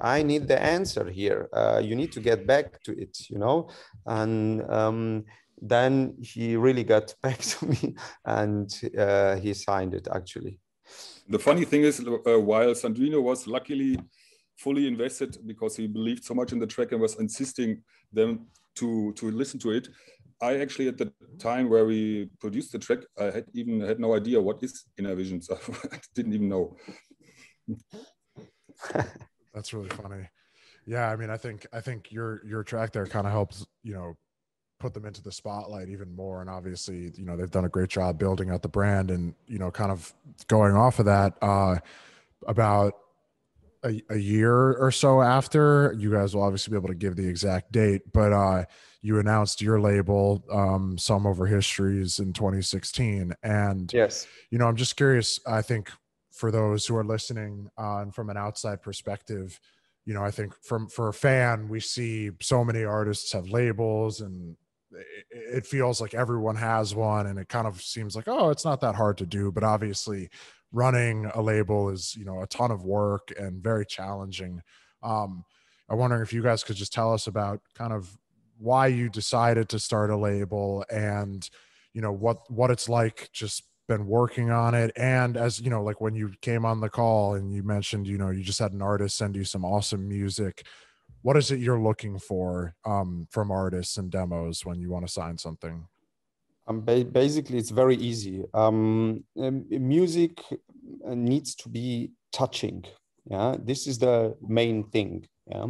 i 0.00 0.22
need 0.22 0.48
the 0.48 0.60
answer 0.60 1.10
here. 1.10 1.48
Uh, 1.52 1.80
you 1.82 1.94
need 1.96 2.12
to 2.12 2.20
get 2.20 2.46
back 2.46 2.82
to 2.84 2.92
it 3.04 3.16
you 3.28 3.38
know? 3.38 3.68
And 4.06 4.62
um, 4.70 5.24
then 5.60 6.14
he 6.20 6.56
really 6.56 6.84
got 6.84 7.14
back 7.22 7.38
to 7.38 7.66
me 7.66 7.94
and 8.24 8.80
uh, 8.98 9.36
he 9.36 9.54
signed 9.54 9.94
it 9.94 10.08
actually 10.14 10.58
The 11.28 11.38
funny 11.38 11.64
thing 11.64 11.82
is, 11.82 12.00
uh, 12.00 12.40
while 12.40 12.74
Sandrino 12.74 13.22
was 13.22 13.46
luckily 13.46 13.98
fully 14.56 14.86
invested 14.86 15.38
because 15.46 15.76
he 15.76 15.86
believed 15.86 16.24
so 16.24 16.34
much 16.34 16.52
in 16.52 16.58
the 16.58 16.66
track 16.66 16.92
and 16.92 17.00
was 17.00 17.16
insisting 17.18 17.82
them 18.12 18.46
to 18.76 19.12
to 19.14 19.30
listen 19.30 19.58
to 19.60 19.70
it, 19.70 19.88
I 20.42 20.58
actually 20.60 20.88
at 20.88 20.98
the 20.98 21.12
time 21.38 21.70
where 21.70 21.86
we 21.86 22.28
produced 22.40 22.72
the 22.72 22.78
track, 22.78 23.00
I 23.18 23.24
had 23.36 23.46
even 23.54 23.80
had 23.80 23.98
no 24.00 24.14
idea 24.14 24.40
what 24.40 24.62
is 24.62 24.84
Innervision, 24.98 25.40
so 25.42 25.58
I 25.92 25.98
didn't 26.14 26.34
even 26.34 26.48
know. 26.48 26.76
That's 29.52 29.72
really 29.72 29.88
funny. 29.88 30.28
Yeah, 30.86 31.10
I 31.10 31.16
mean, 31.16 31.30
I 31.30 31.36
think 31.36 31.66
I 31.72 31.80
think 31.80 32.12
your 32.12 32.42
your 32.46 32.62
track 32.62 32.92
there 32.92 33.06
kind 33.06 33.26
of 33.26 33.32
helps, 33.32 33.66
you 33.82 33.94
know, 33.94 34.14
put 34.84 34.92
them 34.92 35.06
into 35.06 35.22
the 35.22 35.32
spotlight 35.32 35.88
even 35.88 36.14
more. 36.14 36.42
And 36.42 36.50
obviously, 36.50 37.10
you 37.16 37.24
know, 37.24 37.38
they've 37.38 37.50
done 37.50 37.64
a 37.64 37.70
great 37.70 37.88
job 37.88 38.18
building 38.18 38.50
out 38.50 38.60
the 38.60 38.68
brand 38.68 39.10
and 39.10 39.34
you 39.46 39.58
know, 39.58 39.70
kind 39.70 39.90
of 39.90 40.12
going 40.46 40.74
off 40.74 40.98
of 40.98 41.06
that. 41.06 41.38
Uh, 41.40 41.76
about 42.46 42.92
a, 43.82 44.02
a 44.10 44.18
year 44.18 44.74
or 44.74 44.90
so 44.90 45.22
after, 45.22 45.94
you 45.98 46.12
guys 46.12 46.34
will 46.34 46.42
obviously 46.42 46.72
be 46.72 46.76
able 46.76 46.88
to 46.88 46.94
give 46.94 47.16
the 47.16 47.26
exact 47.26 47.72
date, 47.72 48.02
but 48.12 48.32
uh, 48.34 48.64
you 49.00 49.18
announced 49.18 49.62
your 49.62 49.80
label, 49.80 50.44
um, 50.52 50.98
Sum 50.98 51.26
Over 51.26 51.46
Histories, 51.46 52.18
in 52.18 52.34
2016, 52.34 53.32
and 53.42 53.90
yes 53.94 54.26
you 54.50 54.58
know, 54.58 54.66
I'm 54.66 54.76
just 54.76 54.96
curious. 54.96 55.40
I 55.46 55.62
think 55.62 55.90
for 56.30 56.50
those 56.50 56.86
who 56.86 56.94
are 56.96 57.04
listening 57.04 57.70
uh, 57.78 58.02
and 58.02 58.14
from 58.14 58.28
an 58.28 58.36
outside 58.36 58.82
perspective, 58.82 59.58
you 60.04 60.12
know, 60.12 60.22
I 60.22 60.30
think 60.30 60.54
from 60.62 60.88
for 60.88 61.08
a 61.08 61.12
fan, 61.14 61.68
we 61.68 61.80
see 61.80 62.30
so 62.40 62.62
many 62.62 62.84
artists 62.84 63.32
have 63.32 63.48
labels 63.48 64.20
and 64.20 64.56
it, 65.30 65.66
feels 65.66 66.00
like 66.00 66.14
everyone 66.14 66.56
has 66.56 66.94
one 66.94 67.26
and 67.26 67.38
it 67.38 67.48
kind 67.48 67.66
of 67.66 67.80
seems 67.80 68.14
like 68.14 68.28
oh 68.28 68.50
it's 68.50 68.64
not 68.64 68.80
that 68.80 68.94
hard 68.94 69.18
to 69.18 69.26
do 69.26 69.50
but 69.50 69.64
obviously 69.64 70.28
running 70.72 71.26
a 71.34 71.40
label 71.40 71.90
is 71.90 72.14
you 72.16 72.24
know 72.24 72.42
a 72.42 72.46
ton 72.46 72.70
of 72.70 72.84
work 72.84 73.32
and 73.38 73.62
very 73.62 73.86
challenging. 73.86 74.60
Um 75.02 75.44
i'm 75.90 75.98
wondering 75.98 76.22
if 76.22 76.32
you 76.32 76.42
guys 76.42 76.64
could 76.64 76.76
just 76.76 76.92
tell 76.92 77.12
us 77.12 77.26
about 77.26 77.60
kind 77.74 77.92
of 77.92 78.16
why 78.58 78.86
you 78.86 79.08
decided 79.10 79.68
to 79.68 79.78
start 79.78 80.10
a 80.10 80.16
label 80.16 80.84
and 80.90 81.50
you 81.92 82.00
know 82.00 82.12
what 82.12 82.50
what 82.50 82.70
it's 82.70 82.88
like 82.88 83.28
just 83.32 83.64
been 83.86 84.06
working 84.06 84.50
on 84.50 84.74
it. 84.74 84.92
And 84.96 85.36
as 85.36 85.60
you 85.60 85.70
know 85.70 85.82
like 85.82 86.00
when 86.00 86.14
you 86.14 86.32
came 86.40 86.64
on 86.64 86.80
the 86.80 86.88
call 86.88 87.34
and 87.34 87.52
you 87.52 87.62
mentioned 87.62 88.06
you 88.06 88.18
know 88.18 88.30
you 88.30 88.42
just 88.42 88.58
had 88.58 88.72
an 88.72 88.82
artist 88.82 89.16
send 89.16 89.36
you 89.36 89.44
some 89.44 89.64
awesome 89.64 90.08
music 90.08 90.66
what 91.24 91.36
is 91.38 91.50
it 91.50 91.58
you're 91.58 91.80
looking 91.80 92.18
for 92.18 92.74
um, 92.84 93.26
from 93.30 93.50
artists 93.50 93.96
and 93.96 94.10
demos 94.10 94.64
when 94.64 94.78
you 94.78 94.90
want 94.90 95.06
to 95.06 95.12
sign 95.12 95.38
something? 95.38 95.86
Um, 96.68 96.82
ba- 96.84 97.04
basically 97.04 97.58
it's 97.58 97.70
very 97.70 97.96
easy. 97.96 98.44
Um, 98.52 99.24
um, 99.40 99.64
music 99.70 100.42
uh, 101.06 101.14
needs 101.14 101.54
to 101.56 101.68
be 101.68 102.10
touching 102.30 102.84
yeah? 103.26 103.56
This 103.58 103.86
is 103.86 103.98
the 103.98 104.36
main 104.46 104.84
thing 104.90 105.26
yeah? 105.46 105.66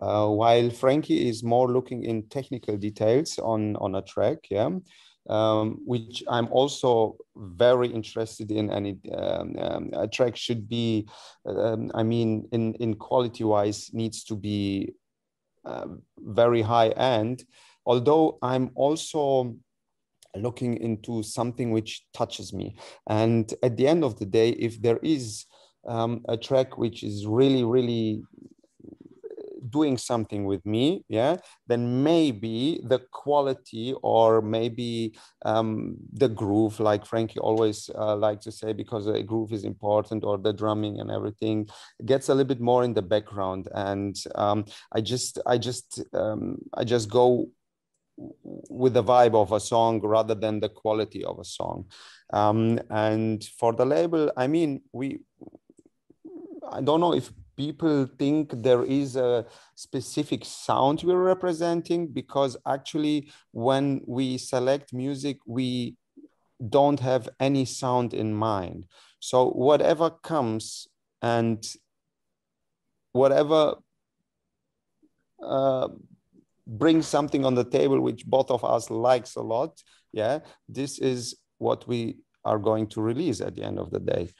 Uh, 0.00 0.28
while 0.28 0.70
frankey 0.70 1.28
is 1.28 1.42
more 1.42 1.70
looking 1.70 2.04
in 2.04 2.28
technical 2.28 2.76
details 2.76 3.38
on 3.38 3.76
on 3.76 3.94
a 3.94 4.02
track 4.02 4.38
yeah 4.50 4.70
um, 5.28 5.80
which 5.84 6.22
I'm 6.28 6.48
also 6.52 7.16
very 7.36 7.88
interested 7.88 8.50
in. 8.50 8.70
And 8.70 8.86
it, 8.86 8.98
um, 9.14 9.56
um, 9.58 9.90
a 9.92 10.08
track 10.08 10.36
should 10.36 10.68
be, 10.68 11.08
um, 11.46 11.90
I 11.94 12.02
mean, 12.02 12.48
in 12.52 12.74
in 12.74 12.94
quality 12.94 13.44
wise, 13.44 13.90
needs 13.92 14.24
to 14.24 14.36
be 14.36 14.94
uh, 15.64 15.86
very 16.18 16.62
high 16.62 16.90
end. 16.90 17.44
Although 17.86 18.38
I'm 18.42 18.70
also 18.74 19.56
looking 20.36 20.76
into 20.78 21.22
something 21.22 21.70
which 21.70 22.06
touches 22.12 22.52
me, 22.52 22.76
and 23.08 23.52
at 23.62 23.76
the 23.76 23.86
end 23.86 24.04
of 24.04 24.18
the 24.18 24.26
day, 24.26 24.50
if 24.50 24.80
there 24.82 24.98
is 25.02 25.46
um, 25.86 26.22
a 26.28 26.36
track 26.36 26.78
which 26.78 27.02
is 27.02 27.26
really, 27.26 27.64
really 27.64 28.22
doing 29.76 29.96
something 30.10 30.42
with 30.44 30.64
me 30.74 30.84
yeah 31.08 31.36
then 31.70 31.82
maybe 32.02 32.80
the 32.92 33.00
quality 33.22 33.94
or 34.02 34.40
maybe 34.40 35.16
um, 35.44 35.96
the 36.12 36.28
groove 36.28 36.78
like 36.80 37.04
frankey 37.04 37.38
always 37.38 37.90
uh, 38.02 38.16
like 38.16 38.40
to 38.40 38.52
say 38.60 38.72
because 38.72 39.06
a 39.06 39.22
groove 39.22 39.52
is 39.52 39.64
important 39.64 40.22
or 40.24 40.36
the 40.38 40.52
drumming 40.52 41.00
and 41.00 41.10
everything 41.10 41.68
gets 42.04 42.28
a 42.28 42.34
little 42.34 42.52
bit 42.54 42.60
more 42.60 42.84
in 42.84 42.94
the 42.94 43.02
background. 43.14 43.68
And 43.74 44.16
um, 44.34 44.64
i 44.92 45.00
just 45.00 45.38
i 45.46 45.56
just 45.58 46.02
um, 46.12 46.58
i 46.74 46.84
just 46.84 47.10
go 47.10 47.48
with 48.82 48.94
the 48.94 49.02
vibe 49.02 49.34
of 49.34 49.50
a 49.52 49.60
song 49.60 50.00
rather 50.16 50.36
than 50.36 50.60
the 50.60 50.68
quality 50.68 51.24
of 51.24 51.38
a 51.40 51.44
song. 51.44 51.86
Um, 52.32 52.80
and 52.90 53.44
for 53.58 53.72
the 53.72 53.84
label 53.84 54.32
i 54.36 54.46
mean 54.46 54.70
we 54.92 55.06
I 56.76 56.80
don't 56.80 57.00
know 57.00 57.14
if 57.14 57.30
people 57.56 58.06
think 58.18 58.50
there 58.62 58.84
is 58.84 59.16
a 59.16 59.46
specific 59.74 60.44
sound 60.44 61.02
we're 61.02 61.22
representing 61.22 62.06
because 62.08 62.56
actually 62.66 63.30
when 63.52 64.00
we 64.06 64.38
select 64.38 64.92
music 64.92 65.38
we 65.46 65.96
don't 66.68 67.00
have 67.00 67.28
any 67.40 67.64
sound 67.64 68.14
in 68.14 68.34
mind. 68.34 68.86
So 69.20 69.50
whatever 69.50 70.10
comes 70.10 70.86
and 71.22 71.64
whatever 73.12 73.76
uh, 75.42 75.88
brings 76.66 77.06
something 77.06 77.44
on 77.44 77.54
the 77.54 77.64
table 77.64 78.00
which 78.00 78.24
both 78.26 78.50
of 78.50 78.64
us 78.64 78.90
likes 78.90 79.36
a 79.36 79.42
lot 79.42 79.82
yeah 80.12 80.38
this 80.68 80.98
is 80.98 81.36
what 81.58 81.86
we 81.86 82.16
are 82.44 82.58
going 82.58 82.86
to 82.86 83.00
release 83.00 83.40
at 83.40 83.54
the 83.54 83.62
end 83.62 83.78
of 83.78 83.90
the 83.90 84.00
day 84.00 84.30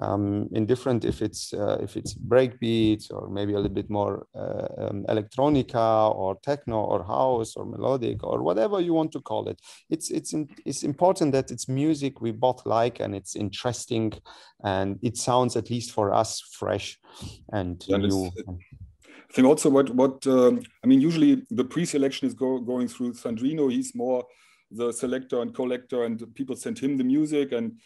um, 0.00 0.48
indifferent 0.52 1.04
if 1.04 1.20
it's 1.20 1.52
uh, 1.52 1.78
if 1.80 1.96
it's 1.96 2.14
breakbeats 2.14 3.12
or 3.12 3.28
maybe 3.28 3.52
a 3.52 3.56
little 3.56 3.74
bit 3.74 3.90
more 3.90 4.26
uh, 4.34 4.66
um, 4.78 5.04
electronica 5.08 6.14
or 6.14 6.36
techno 6.42 6.80
or 6.80 7.04
house 7.04 7.56
or 7.56 7.66
melodic 7.66 8.24
or 8.24 8.42
whatever 8.42 8.80
you 8.80 8.94
want 8.94 9.12
to 9.12 9.20
call 9.20 9.48
it. 9.48 9.60
It's 9.90 10.10
it's 10.10 10.32
in, 10.32 10.48
it's 10.64 10.82
important 10.82 11.32
that 11.32 11.50
it's 11.50 11.68
music 11.68 12.20
we 12.20 12.30
both 12.32 12.64
like 12.64 13.00
and 13.00 13.14
it's 13.14 13.36
interesting 13.36 14.14
and 14.64 14.98
it 15.02 15.16
sounds 15.16 15.56
at 15.56 15.68
least 15.68 15.92
for 15.92 16.12
us 16.14 16.40
fresh 16.40 16.98
and 17.52 17.84
yeah, 17.86 17.98
new. 17.98 18.30
I 18.48 19.34
think 19.34 19.46
also 19.46 19.68
what 19.68 19.90
what 19.94 20.26
um, 20.26 20.62
I 20.82 20.86
mean. 20.86 21.00
Usually 21.00 21.42
the 21.50 21.64
pre-selection 21.64 22.28
is 22.28 22.34
go, 22.34 22.58
going 22.58 22.88
through 22.88 23.12
Sandrino. 23.12 23.70
He's 23.70 23.94
more 23.94 24.24
the 24.72 24.92
selector 24.92 25.42
and 25.42 25.54
collector, 25.54 26.04
and 26.04 26.22
people 26.34 26.56
send 26.56 26.78
him 26.78 26.96
the 26.96 27.04
music 27.04 27.52
and 27.52 27.78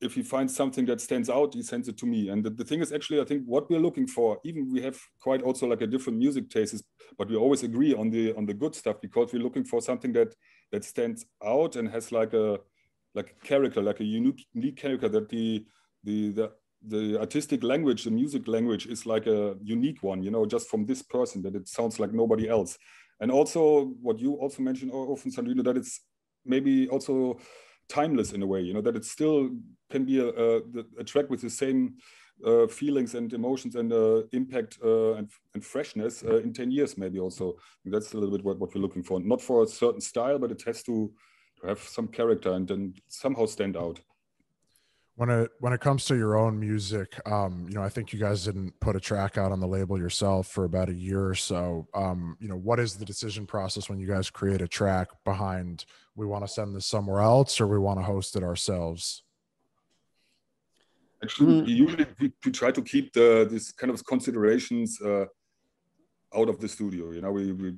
if 0.00 0.14
he 0.14 0.22
finds 0.22 0.54
something 0.54 0.84
that 0.84 1.00
stands 1.00 1.30
out, 1.30 1.54
he 1.54 1.62
sends 1.62 1.88
it 1.88 1.96
to 1.98 2.06
me. 2.06 2.28
And 2.28 2.44
the, 2.44 2.50
the, 2.50 2.64
thing 2.64 2.80
is 2.80 2.92
actually, 2.92 3.20
I 3.20 3.24
think 3.24 3.44
what 3.46 3.70
we're 3.70 3.78
looking 3.78 4.06
for, 4.06 4.38
even 4.44 4.70
we 4.70 4.82
have 4.82 5.00
quite 5.20 5.40
also 5.42 5.66
like 5.66 5.80
a 5.80 5.86
different 5.86 6.18
music 6.18 6.50
tastes, 6.50 6.82
but 7.16 7.28
we 7.28 7.36
always 7.36 7.62
agree 7.62 7.94
on 7.94 8.10
the 8.10 8.34
on 8.34 8.44
the 8.44 8.54
good 8.54 8.74
stuff 8.74 8.96
because 9.00 9.32
we're 9.32 9.42
looking 9.42 9.64
for 9.64 9.80
something 9.80 10.12
that 10.12 10.34
that 10.72 10.84
stands 10.84 11.24
out 11.44 11.76
and 11.76 11.88
has 11.88 12.12
like 12.12 12.34
a 12.34 12.58
like 13.14 13.34
a 13.40 13.46
character, 13.46 13.80
like 13.80 14.00
a 14.00 14.04
unique, 14.04 14.46
unique 14.52 14.76
character 14.76 15.08
that 15.08 15.28
the 15.28 15.64
the 16.02 16.32
the 16.32 16.52
the 16.86 17.18
artistic 17.18 17.62
language, 17.62 18.04
the 18.04 18.10
music 18.10 18.46
language 18.46 18.86
is 18.86 19.06
like 19.06 19.26
a 19.26 19.56
unique 19.62 20.02
one, 20.02 20.22
you 20.22 20.30
know, 20.30 20.44
just 20.44 20.68
from 20.68 20.84
this 20.84 21.02
person 21.02 21.40
that 21.42 21.54
it 21.54 21.66
sounds 21.66 21.98
like 21.98 22.12
nobody 22.12 22.46
else. 22.46 22.76
And 23.20 23.30
also 23.30 23.94
what 24.02 24.18
you 24.18 24.34
also 24.34 24.62
mentioned 24.62 24.90
often, 24.92 25.30
Sandrino, 25.30 25.64
that 25.64 25.78
it's 25.78 26.00
maybe 26.44 26.88
also 26.88 27.38
timeless 27.88 28.32
in 28.32 28.42
a 28.42 28.46
way, 28.46 28.60
you 28.60 28.72
know, 28.72 28.80
that 28.80 28.96
it 28.96 29.04
still 29.04 29.50
can 29.90 30.04
be 30.04 30.18
a, 30.18 30.28
a, 30.28 30.60
a 30.98 31.04
track 31.04 31.28
with 31.30 31.40
the 31.40 31.50
same 31.50 31.94
uh, 32.44 32.66
feelings 32.66 33.14
and 33.14 33.32
emotions 33.32 33.76
and 33.76 33.92
uh, 33.92 34.22
impact 34.32 34.78
uh, 34.84 35.14
and, 35.14 35.30
and, 35.54 35.64
freshness 35.64 36.24
uh, 36.24 36.38
in 36.38 36.52
10 36.52 36.70
years, 36.70 36.98
maybe 36.98 37.18
also. 37.18 37.56
And 37.84 37.94
that's 37.94 38.12
a 38.12 38.18
little 38.18 38.36
bit 38.36 38.44
what, 38.44 38.58
what, 38.58 38.74
we're 38.74 38.80
looking 38.80 39.02
for. 39.02 39.20
Not 39.20 39.40
for 39.40 39.62
a 39.62 39.66
certain 39.66 40.00
style, 40.00 40.38
but 40.38 40.50
it 40.50 40.62
has 40.66 40.82
to, 40.84 41.12
to 41.60 41.66
have 41.68 41.80
some 41.80 42.08
character 42.08 42.52
and 42.52 42.66
then 42.66 42.94
somehow 43.08 43.46
stand 43.46 43.76
out 43.76 44.00
when 45.16 45.30
it 45.30 45.50
when 45.60 45.72
it 45.72 45.80
comes 45.80 46.04
to 46.04 46.16
your 46.16 46.36
own 46.36 46.58
music 46.58 47.20
um 47.30 47.66
you 47.68 47.74
know 47.74 47.82
i 47.82 47.88
think 47.88 48.12
you 48.12 48.18
guys 48.18 48.44
didn't 48.44 48.72
put 48.80 48.96
a 48.96 49.00
track 49.00 49.38
out 49.38 49.52
on 49.52 49.60
the 49.60 49.66
label 49.66 49.98
yourself 49.98 50.48
for 50.48 50.64
about 50.64 50.88
a 50.88 50.94
year 50.94 51.26
or 51.26 51.34
so 51.34 51.86
um 51.94 52.36
you 52.40 52.48
know 52.48 52.56
what 52.56 52.80
is 52.80 52.96
the 52.96 53.04
decision 53.04 53.46
process 53.46 53.88
when 53.88 53.98
you 53.98 54.06
guys 54.06 54.30
create 54.30 54.60
a 54.60 54.68
track 54.68 55.08
behind 55.24 55.84
we 56.16 56.26
want 56.26 56.44
to 56.44 56.52
send 56.52 56.74
this 56.74 56.86
somewhere 56.86 57.20
else 57.20 57.60
or 57.60 57.66
we 57.66 57.78
want 57.78 57.98
to 57.98 58.04
host 58.04 58.36
it 58.36 58.42
ourselves 58.42 59.22
actually 61.22 61.62
mm. 61.62 61.68
usually 61.68 62.06
we, 62.20 62.32
we, 62.44 62.52
try 62.52 62.70
to 62.70 62.82
keep 62.82 63.12
the 63.12 63.46
this 63.50 63.72
kind 63.72 63.92
of 63.92 64.04
considerations 64.04 65.00
uh, 65.00 65.24
out 66.34 66.48
of 66.48 66.58
the 66.60 66.68
studio. 66.68 67.12
You 67.12 67.20
know, 67.20 67.32
we, 67.32 67.52
we, 67.52 67.74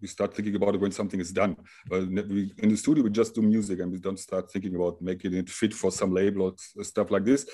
we 0.00 0.08
start 0.08 0.34
thinking 0.34 0.54
about 0.56 0.74
it 0.74 0.80
when 0.80 0.92
something 0.92 1.20
is 1.20 1.32
done. 1.32 1.56
But 1.88 2.08
we, 2.08 2.52
in 2.58 2.68
the 2.68 2.76
studio, 2.76 3.04
we 3.04 3.10
just 3.10 3.34
do 3.34 3.42
music 3.42 3.80
and 3.80 3.92
we 3.92 3.98
don't 3.98 4.18
start 4.18 4.50
thinking 4.50 4.74
about 4.74 5.00
making 5.00 5.34
it 5.34 5.48
fit 5.48 5.74
for 5.74 5.90
some 5.90 6.12
label 6.12 6.54
or 6.76 6.84
stuff 6.84 7.10
like 7.10 7.24
this. 7.24 7.46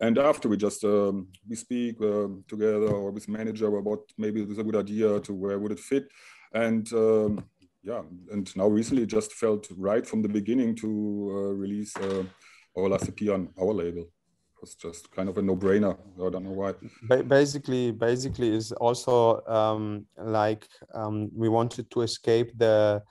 And 0.00 0.18
after 0.18 0.48
we 0.48 0.56
just 0.56 0.82
um, 0.84 1.28
we 1.48 1.54
speak 1.54 1.96
uh, 2.02 2.26
together 2.48 2.88
or 2.88 3.12
with 3.12 3.28
manager 3.28 3.68
about 3.76 4.00
maybe 4.18 4.42
it's 4.42 4.58
a 4.58 4.64
good 4.64 4.76
idea 4.76 5.20
to 5.20 5.32
where 5.32 5.60
would 5.60 5.70
it 5.70 5.78
fit, 5.78 6.08
and 6.52 6.92
um, 6.92 7.44
yeah, 7.84 8.02
and 8.32 8.54
now 8.56 8.66
recently 8.66 9.04
it 9.04 9.10
just 9.10 9.32
felt 9.32 9.68
right 9.76 10.04
from 10.04 10.20
the 10.20 10.28
beginning 10.28 10.74
to 10.76 10.88
uh, 11.30 11.52
release 11.54 11.96
uh, 11.98 12.24
our 12.76 12.88
last 12.88 13.08
EP 13.08 13.28
on 13.28 13.48
our 13.60 13.72
label 13.72 14.06
was 14.62 14.74
just 14.74 15.10
kind 15.10 15.28
of 15.28 15.36
a 15.36 15.42
no-brainer. 15.42 15.98
I 16.16 16.30
don't 16.30 16.44
know 16.44 16.52
why. 16.52 16.72
Basically, 17.22 17.90
basically 17.90 18.54
is 18.54 18.72
also 18.72 19.42
um, 19.46 20.06
like 20.16 20.66
um, 20.94 21.30
we 21.34 21.48
wanted 21.48 21.90
to 21.90 22.00
escape 22.02 22.56
the 22.56 23.02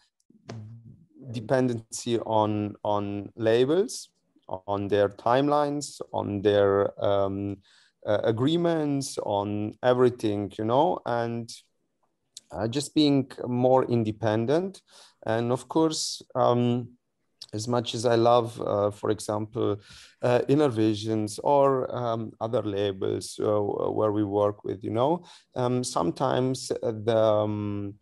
dependency 1.32 2.18
on 2.20 2.74
on 2.84 3.30
labels, 3.36 4.10
on 4.48 4.88
their 4.88 5.10
timelines, 5.10 6.02
on 6.14 6.42
their 6.42 6.72
um, 7.04 7.58
uh, 8.08 8.20
agreements, 8.24 9.18
on 9.20 9.74
everything, 9.84 10.52
you 10.58 10.66
know, 10.66 11.00
and 11.06 11.54
uh, 12.52 12.68
just 12.68 12.96
being 12.96 13.30
more 13.46 13.84
independent. 13.86 14.82
And 15.26 15.52
of 15.52 15.68
course, 15.68 16.22
um, 16.34 16.98
as 17.54 17.68
much 17.68 17.94
as 17.94 18.06
I 18.06 18.16
love, 18.16 18.60
uh, 18.62 18.92
for 18.92 19.10
example, 19.10 19.80
uh, 20.22 20.40
Innervisions 20.48 21.40
or 21.44 21.94
um, 21.96 22.32
other 22.40 22.62
labels 22.62 23.40
uh, 23.42 23.60
where 23.62 24.12
we 24.12 24.24
work 24.24 24.64
with, 24.64 24.84
you 24.84 24.92
know, 24.92 25.24
um, 25.56 25.84
sometimes 25.84 26.70
the 26.70 27.18
um, 27.18 27.96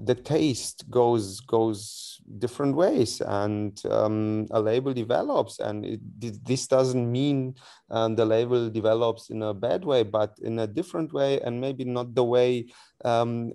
the 0.00 0.14
taste 0.14 0.88
goes 0.90 1.40
goes 1.40 2.20
different 2.38 2.74
ways 2.74 3.20
and 3.20 3.82
um, 3.90 4.46
a 4.52 4.60
label 4.60 4.94
develops 4.94 5.58
and 5.58 5.84
it, 5.84 6.00
this 6.44 6.66
doesn't 6.66 7.10
mean 7.10 7.54
um, 7.90 8.14
the 8.14 8.24
label 8.24 8.70
develops 8.70 9.30
in 9.30 9.42
a 9.42 9.52
bad 9.52 9.84
way 9.84 10.02
but 10.02 10.34
in 10.42 10.60
a 10.60 10.66
different 10.66 11.12
way 11.12 11.40
and 11.40 11.60
maybe 11.60 11.84
not 11.84 12.14
the 12.14 12.24
way 12.24 12.66
um, 13.04 13.52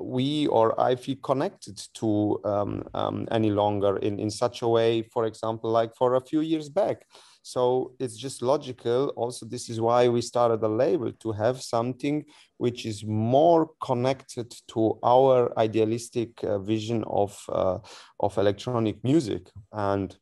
we 0.00 0.46
or 0.46 0.78
I 0.80 0.96
feel 0.96 1.16
connected 1.22 1.80
to 1.94 2.40
um, 2.44 2.84
um, 2.94 3.28
any 3.30 3.50
longer 3.50 3.98
in, 3.98 4.18
in 4.18 4.30
such 4.30 4.62
a 4.62 4.68
way, 4.68 5.02
for 5.02 5.26
example, 5.26 5.70
like 5.70 5.94
for 5.94 6.14
a 6.14 6.20
few 6.20 6.40
years 6.40 6.68
back. 6.68 7.04
so 7.46 7.92
it's 7.98 8.16
just 8.16 8.40
logical 8.40 9.08
also 9.16 9.44
this 9.44 9.68
is 9.68 9.78
why 9.78 10.08
we 10.08 10.22
started 10.22 10.62
a 10.62 10.68
label 10.68 11.12
to 11.12 11.30
have 11.30 11.60
something 11.60 12.24
which 12.56 12.86
is 12.86 13.04
more 13.04 13.70
connected 13.82 14.50
to 14.66 14.98
our 15.02 15.56
idealistic 15.58 16.42
uh, 16.42 16.58
vision 16.58 17.04
of 17.06 17.38
uh, 17.50 17.78
of 18.18 18.38
electronic 18.38 18.96
music 19.04 19.50
and 19.72 20.16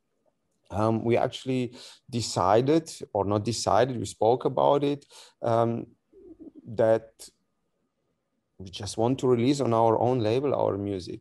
um, 0.72 1.04
we 1.04 1.16
actually 1.16 1.76
decided 2.10 2.90
or 3.12 3.24
not 3.24 3.44
decided 3.44 3.96
we 3.96 4.18
spoke 4.18 4.44
about 4.44 4.82
it 4.82 5.06
um, 5.42 5.86
that 6.66 7.06
we 8.62 8.70
just 8.70 8.96
want 8.96 9.18
to 9.18 9.26
release 9.28 9.60
on 9.60 9.72
our 9.72 9.98
own 9.98 10.20
label 10.20 10.54
our 10.54 10.76
music. 10.76 11.20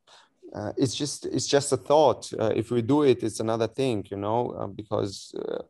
Uh, 0.53 0.71
it's 0.77 0.95
just 0.95 1.25
it's 1.25 1.47
just 1.47 1.71
a 1.71 1.77
thought. 1.77 2.31
Uh, 2.39 2.51
if 2.55 2.71
we 2.71 2.81
do 2.81 3.03
it 3.03 3.23
it's 3.23 3.39
another 3.39 3.67
thing 3.67 4.05
you 4.11 4.17
know 4.17 4.51
uh, 4.59 4.67
because 4.67 5.33
uh, 5.45 5.63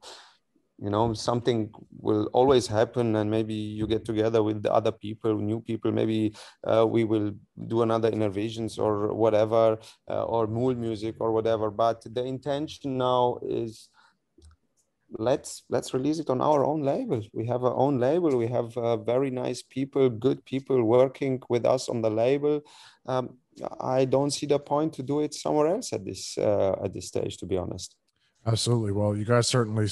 you 0.80 0.90
know 0.90 1.14
something 1.14 1.70
will 2.00 2.26
always 2.34 2.66
happen 2.66 3.16
and 3.16 3.30
maybe 3.30 3.54
you 3.54 3.86
get 3.86 4.04
together 4.04 4.42
with 4.42 4.64
the 4.64 4.74
other 4.74 4.92
people 4.92 5.38
new 5.38 5.62
people. 5.62 5.92
Maybe 5.92 6.34
uh, 6.64 6.86
we 6.88 7.04
will 7.04 7.32
do 7.68 7.84
another 7.84 8.10
Innervisions 8.10 8.80
or 8.80 9.14
whatever 9.14 9.78
uh, 10.10 10.24
or 10.24 10.48
mood 10.48 10.78
music 10.78 11.16
or 11.20 11.32
whatever. 11.32 11.70
But 11.70 12.02
the 12.16 12.24
intention 12.24 12.98
now 12.98 13.38
is 13.44 13.90
let's 15.18 15.64
let's 15.70 15.94
release 15.94 16.20
it 16.20 16.30
on 16.30 16.42
our 16.42 16.66
own 16.66 16.82
label. 16.82 17.22
We 17.34 17.46
have 17.48 17.64
our 17.64 17.76
own 17.76 18.00
label. 18.00 18.38
We 18.38 18.48
have 18.48 18.76
uh, 18.78 18.98
very 18.98 19.30
nice 19.30 19.62
people 19.62 20.10
good 20.10 20.44
people 20.46 20.84
working 20.84 21.42
with 21.50 21.66
us 21.66 21.90
on 21.90 22.02
the 22.02 22.10
label. 22.10 22.62
Um, 23.06 23.38
i 23.82 24.06
don't 24.06 24.32
see 24.32 24.46
the 24.46 24.60
point 24.60 24.94
to 24.94 25.04
do 25.04 25.20
it 25.20 25.34
somewhere 25.34 25.68
else 25.68 25.92
at 25.94 26.06
this 26.06 26.38
uh, 26.38 26.76
at 26.84 26.94
this 26.94 27.08
stage 27.08 27.38
to 27.38 27.46
be 27.46 27.58
honest 27.58 27.96
Absolutely. 28.44 28.92
Well, 28.92 29.16
you 29.16 29.24
guys 29.24 29.48
certainly 29.48 29.88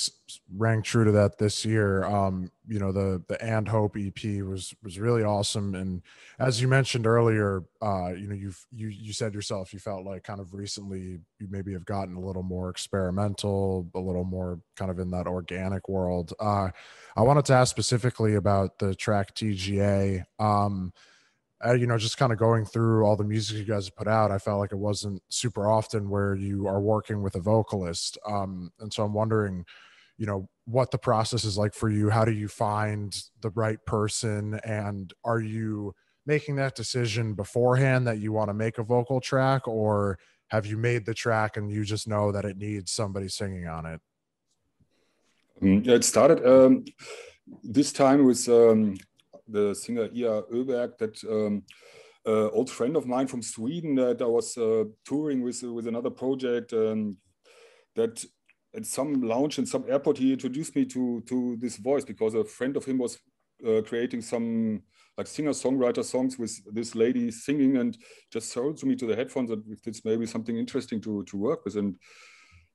rang 0.57 0.81
true 0.81 1.05
to 1.05 1.11
that 1.11 1.37
this 1.37 1.63
year. 1.63 2.03
Um, 2.05 2.51
you 2.67 2.79
know, 2.79 2.91
the 2.91 3.21
the 3.27 3.39
and 3.43 3.67
hope 3.67 3.95
EP 3.95 4.41
was 4.41 4.73
was 4.83 4.97
really 4.99 5.23
awesome, 5.23 5.75
and 5.75 6.01
as 6.39 6.59
you 6.59 6.67
mentioned 6.67 7.05
earlier, 7.05 7.61
uh, 7.79 8.09
you 8.17 8.27
know, 8.27 8.33
you've 8.33 8.65
you 8.71 8.87
you 8.87 9.13
said 9.13 9.35
yourself 9.35 9.71
you 9.71 9.77
felt 9.77 10.03
like 10.03 10.23
kind 10.23 10.39
of 10.39 10.55
recently 10.55 11.19
you 11.39 11.47
maybe 11.47 11.73
have 11.73 11.85
gotten 11.85 12.15
a 12.15 12.19
little 12.19 12.41
more 12.41 12.71
experimental, 12.71 13.87
a 13.93 13.99
little 13.99 14.23
more 14.23 14.59
kind 14.75 14.89
of 14.89 14.97
in 14.97 15.11
that 15.11 15.27
organic 15.27 15.87
world. 15.87 16.33
Uh, 16.39 16.69
I 17.15 17.21
wanted 17.21 17.45
to 17.45 17.53
ask 17.53 17.69
specifically 17.69 18.33
about 18.33 18.79
the 18.79 18.95
track 18.95 19.35
TGA. 19.35 20.23
Um, 20.39 20.91
uh, 21.65 21.73
you 21.73 21.87
know, 21.87 21.97
just 21.97 22.17
kind 22.17 22.31
of 22.31 22.39
going 22.39 22.65
through 22.65 23.03
all 23.03 23.17
the 23.17 23.23
music 23.23 23.57
you 23.57 23.65
guys 23.65 23.89
put 23.89 24.07
out, 24.07 24.31
I 24.31 24.37
felt 24.37 24.59
like 24.59 24.71
it 24.71 24.77
wasn't 24.77 25.21
super 25.29 25.69
often 25.69 26.09
where 26.09 26.35
you 26.35 26.67
are 26.67 26.79
working 26.79 27.21
with 27.21 27.35
a 27.35 27.41
vocalist. 27.41 28.17
Um, 28.25 28.71
and 28.79 28.93
so 28.93 29.03
I'm 29.03 29.13
wondering, 29.13 29.65
you 30.17 30.25
know, 30.25 30.47
what 30.65 30.91
the 30.91 30.97
process 30.97 31.43
is 31.43 31.57
like 31.57 31.73
for 31.73 31.89
you. 31.89 32.09
How 32.09 32.23
do 32.23 32.31
you 32.31 32.47
find 32.47 33.13
the 33.41 33.49
right 33.51 33.83
person? 33.85 34.59
And 34.63 35.11
are 35.25 35.41
you 35.41 35.93
making 36.25 36.55
that 36.57 36.75
decision 36.75 37.33
beforehand 37.33 38.07
that 38.07 38.19
you 38.19 38.31
want 38.31 38.49
to 38.49 38.53
make 38.53 38.77
a 38.77 38.83
vocal 38.83 39.19
track, 39.19 39.67
or 39.67 40.17
have 40.49 40.65
you 40.65 40.77
made 40.77 41.05
the 41.05 41.13
track 41.13 41.57
and 41.57 41.71
you 41.71 41.83
just 41.83 42.07
know 42.07 42.31
that 42.31 42.45
it 42.45 42.57
needs 42.57 42.91
somebody 42.91 43.27
singing 43.27 43.67
on 43.67 43.85
it? 43.85 44.01
Mm, 45.61 45.87
it 45.87 46.03
started 46.03 46.45
um, 46.45 46.85
this 47.63 47.91
time 47.91 48.25
with 48.25 48.47
um, 48.47 48.95
the 49.49 49.73
singer 49.73 50.09
Ia 50.13 50.43
Öberg, 50.43 50.97
that 50.97 51.23
um, 51.29 51.63
uh, 52.25 52.49
old 52.49 52.69
friend 52.69 52.95
of 52.95 53.05
mine 53.05 53.27
from 53.27 53.41
Sweden 53.41 53.95
that 53.95 54.21
I 54.21 54.25
was 54.25 54.57
uh, 54.57 54.85
touring 55.05 55.41
with 55.41 55.61
with 55.63 55.87
another 55.87 56.09
project. 56.09 56.73
Um, 56.73 57.17
that 57.95 58.23
at 58.75 58.85
some 58.85 59.21
lounge 59.21 59.57
in 59.57 59.65
some 59.65 59.85
airport 59.87 60.17
he 60.17 60.31
introduced 60.31 60.75
me 60.75 60.85
to 60.85 61.21
to 61.27 61.57
this 61.59 61.77
voice 61.77 62.05
because 62.05 62.33
a 62.35 62.43
friend 62.43 62.77
of 62.77 62.85
him 62.85 62.97
was 62.97 63.17
uh, 63.67 63.81
creating 63.81 64.21
some 64.21 64.81
like 65.17 65.27
singer 65.27 65.51
songwriter 65.51 66.03
songs 66.03 66.37
with 66.37 66.53
this 66.73 66.95
lady 66.95 67.31
singing 67.31 67.77
and 67.77 67.97
just 68.31 68.53
showed 68.53 68.77
to 68.77 68.85
me 68.85 68.95
to 68.95 69.05
the 69.05 69.15
headphones 69.15 69.49
that 69.49 69.61
it's 69.85 70.05
maybe 70.05 70.25
something 70.25 70.57
interesting 70.57 71.01
to 71.01 71.23
to 71.23 71.37
work 71.37 71.65
with 71.65 71.75
and 71.75 71.95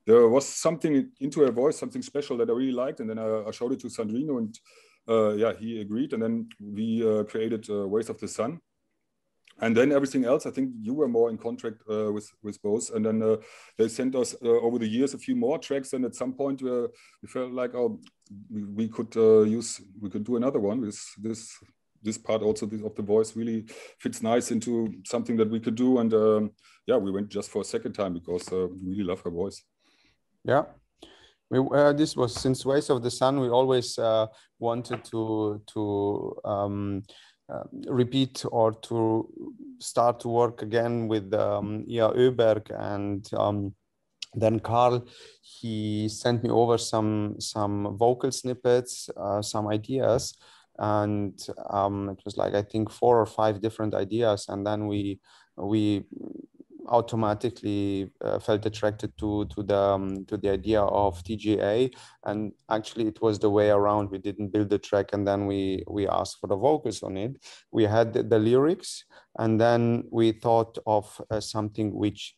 there 0.07 0.29
was 0.29 0.47
something 0.47 1.11
into 1.21 1.41
her 1.41 1.53
voice 1.53 1.79
something 1.79 2.03
special 2.03 2.37
that 2.37 2.51
i 2.51 2.53
really 2.53 2.73
liked 2.73 3.01
and 3.01 3.09
then 3.09 3.19
i, 3.19 3.45
I 3.49 3.51
showed 3.51 3.73
it 3.73 3.81
to 3.81 3.87
sandrino 3.87 4.39
and 4.39 4.59
yeah, 5.09 5.53
he 5.59 5.81
agreed, 5.81 6.13
and 6.13 6.23
then 6.23 6.49
we 6.61 7.07
uh, 7.07 7.25
created 7.25 7.69
uh, 7.71 7.87
Ways 7.87 8.09
of 8.09 8.19
the 8.19 8.29
Sun. 8.29 8.61
And 9.61 9.77
then 9.77 9.93
everything 9.93 10.25
else, 10.25 10.47
I 10.47 10.51
think 10.51 10.73
you 10.81 10.95
were 10.95 11.07
more 11.07 11.31
in 11.31 11.39
contract 11.39 11.77
with 11.87 12.29
with 12.43 12.61
both. 12.61 12.93
And 12.93 13.07
then 13.07 13.39
they 13.79 13.87
sent 13.87 14.17
us 14.17 14.35
over 14.43 14.81
the 14.81 14.89
years 14.89 15.15
a 15.15 15.19
few 15.19 15.37
more 15.37 15.59
tracks. 15.61 15.93
And 15.93 16.05
at 16.05 16.17
some 16.17 16.33
point, 16.33 16.61
we 16.61 17.29
felt 17.29 17.53
like, 17.53 17.73
oh, 17.77 18.01
we, 18.51 18.65
we 18.65 18.89
could 18.89 19.15
use, 19.15 19.81
we 20.01 20.11
could 20.11 20.25
do 20.25 20.35
another 20.35 20.59
one 20.59 20.81
with 20.81 20.99
this 21.23 21.57
this 22.05 22.19
part 22.19 22.43
also 22.43 22.67
of 22.67 22.95
the 22.95 23.03
voice 23.03 23.35
really 23.35 23.65
fits 23.99 24.23
nice 24.23 24.51
into 24.51 24.93
something 25.05 25.37
that 25.37 25.51
we 25.51 25.59
could 25.59 25.75
do 25.75 25.99
and 25.99 26.13
um, 26.15 26.51
yeah 26.87 26.97
we 26.97 27.11
went 27.11 27.29
just 27.29 27.51
for 27.51 27.63
a 27.63 27.65
second 27.65 27.93
time 27.93 28.13
because 28.13 28.53
uh, 28.53 28.67
we 28.69 28.91
really 28.91 29.05
love 29.05 29.21
her 29.23 29.31
voice 29.31 29.65
yeah 30.45 30.65
we, 31.51 31.59
uh, 31.59 31.93
this 31.93 32.17
was 32.17 32.35
since 32.35 32.65
Ways 32.65 32.91
of 32.91 33.03
the 33.03 33.11
Sun. 33.11 33.41
We 33.41 33.49
always 33.49 33.99
uh, 33.99 34.27
wanted 34.59 35.05
to 35.05 35.63
to 35.67 36.37
um, 36.45 37.03
uh, 37.49 37.65
repeat 37.89 38.45
or 38.51 38.73
to 38.73 39.29
start 39.79 40.21
to 40.21 40.29
work 40.29 40.63
again 40.63 41.09
with 41.09 41.33
um, 41.35 41.85
Ia 41.89 42.09
Öberg 42.11 42.71
and 42.71 43.29
um, 43.35 43.75
then 44.35 44.61
Carl. 44.61 45.07
He 45.43 46.09
sent 46.09 46.43
me 46.43 46.51
over 46.51 46.79
some 46.79 47.37
some 47.39 47.97
vocal 47.97 48.33
snippets, 48.33 49.11
uh, 49.17 49.43
some 49.43 49.69
ideas, 49.69 50.35
and 50.79 51.39
um, 51.71 52.09
it 52.11 52.21
was 52.25 52.37
like 52.37 52.55
I 52.55 52.63
think 52.63 52.91
four 52.91 53.21
or 53.21 53.27
five 53.27 53.61
different 53.61 53.95
ideas, 53.95 54.47
and 54.49 54.67
then 54.67 54.87
we 54.87 55.21
we 55.57 56.05
automatically 56.89 58.11
uh, 58.21 58.39
felt 58.39 58.67
attracted 58.67 59.17
to 59.19 59.47
to 59.47 59.63
the 59.63 59.77
um, 59.77 60.25
to 60.27 60.37
the 60.37 60.51
idea 60.51 60.81
of 60.81 61.23
TGA 61.23 61.95
and 62.25 62.53
actually 62.71 63.07
it 63.07 63.21
was 63.21 63.39
the 63.39 63.51
way 63.51 63.71
around. 63.71 64.11
We 64.11 64.19
didn't 64.19 64.49
build 64.49 64.71
the 64.71 64.79
track 64.79 65.11
and 65.13 65.27
then 65.27 65.47
we 65.47 65.85
we 65.89 66.09
asked 66.09 66.39
for 66.41 66.47
the 66.47 66.57
vocals 66.57 67.03
on 67.03 67.17
it. 67.17 67.37
We 67.71 67.85
had 67.85 68.13
the, 68.13 68.23
the 68.23 68.39
lyrics 68.39 69.05
and 69.39 69.61
then 69.61 70.05
we 70.11 70.33
thought 70.33 70.79
of 70.87 71.21
uh, 71.31 71.41
something 71.41 71.95
which 71.95 72.35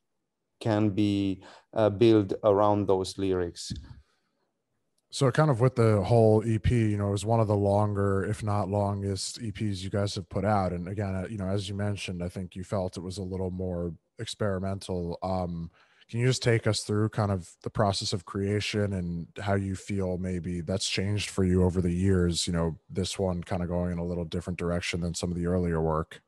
can 0.61 0.90
be 0.90 1.42
uh, 1.74 1.90
built 1.90 2.32
around 2.42 2.87
those 2.87 3.18
lyrics. 3.18 3.72
So 5.11 5.30
kind 5.30 5.50
of 5.50 5.61
with 5.61 5.76
the 5.76 6.02
whole 6.02 6.42
EP, 6.46 6.70
you 6.70 6.98
know, 6.98 7.09
it 7.09 7.12
was 7.12 7.24
one 7.24 7.40
of 7.40 7.46
the 7.48 7.56
longer, 7.56 8.24
if 8.24 8.42
not 8.42 8.68
longest 8.68 9.40
EPs 9.40 9.82
you 9.82 9.88
guys 9.88 10.14
have 10.16 10.28
put 10.28 10.44
out. 10.44 10.72
And 10.72 10.88
again, 10.88 11.14
uh, 11.14 11.26
you 11.30 11.38
know, 11.38 11.46
as 11.46 11.68
you 11.68 11.74
mentioned, 11.74 12.22
I 12.22 12.28
think 12.28 12.56
you 12.56 12.64
felt 12.64 12.96
it 12.96 13.02
was 13.02 13.18
a 13.18 13.22
little 13.22 13.50
more 13.50 13.94
experimental. 14.18 15.18
Um, 15.22 15.70
can 16.09 16.20
you 16.20 16.26
just 16.26 16.42
take 16.42 16.68
us 16.68 16.83
through 16.83 17.09
kind 17.09 17.33
of 17.33 17.50
the 17.62 17.70
process 17.70 18.12
of 18.12 18.24
creation 18.24 18.92
and 18.92 19.26
how 19.40 19.55
you 19.55 19.74
feel 19.74 20.18
maybe 20.18 20.61
that's 20.61 20.88
changed 20.88 21.31
for 21.31 21.42
you 21.42 21.64
over 21.64 21.81
the 21.81 21.92
years? 21.92 22.46
You 22.46 22.52
know, 22.52 22.79
this 22.88 23.18
one 23.18 23.42
kind 23.42 23.62
of 23.62 23.68
going 23.68 23.92
in 23.92 23.98
a 23.98 24.05
little 24.05 24.24
different 24.24 24.59
direction 24.59 25.00
than 25.00 25.14
some 25.14 25.33
of 25.33 25.37
the 25.37 25.46
earlier 25.46 25.81
work. 25.81 26.22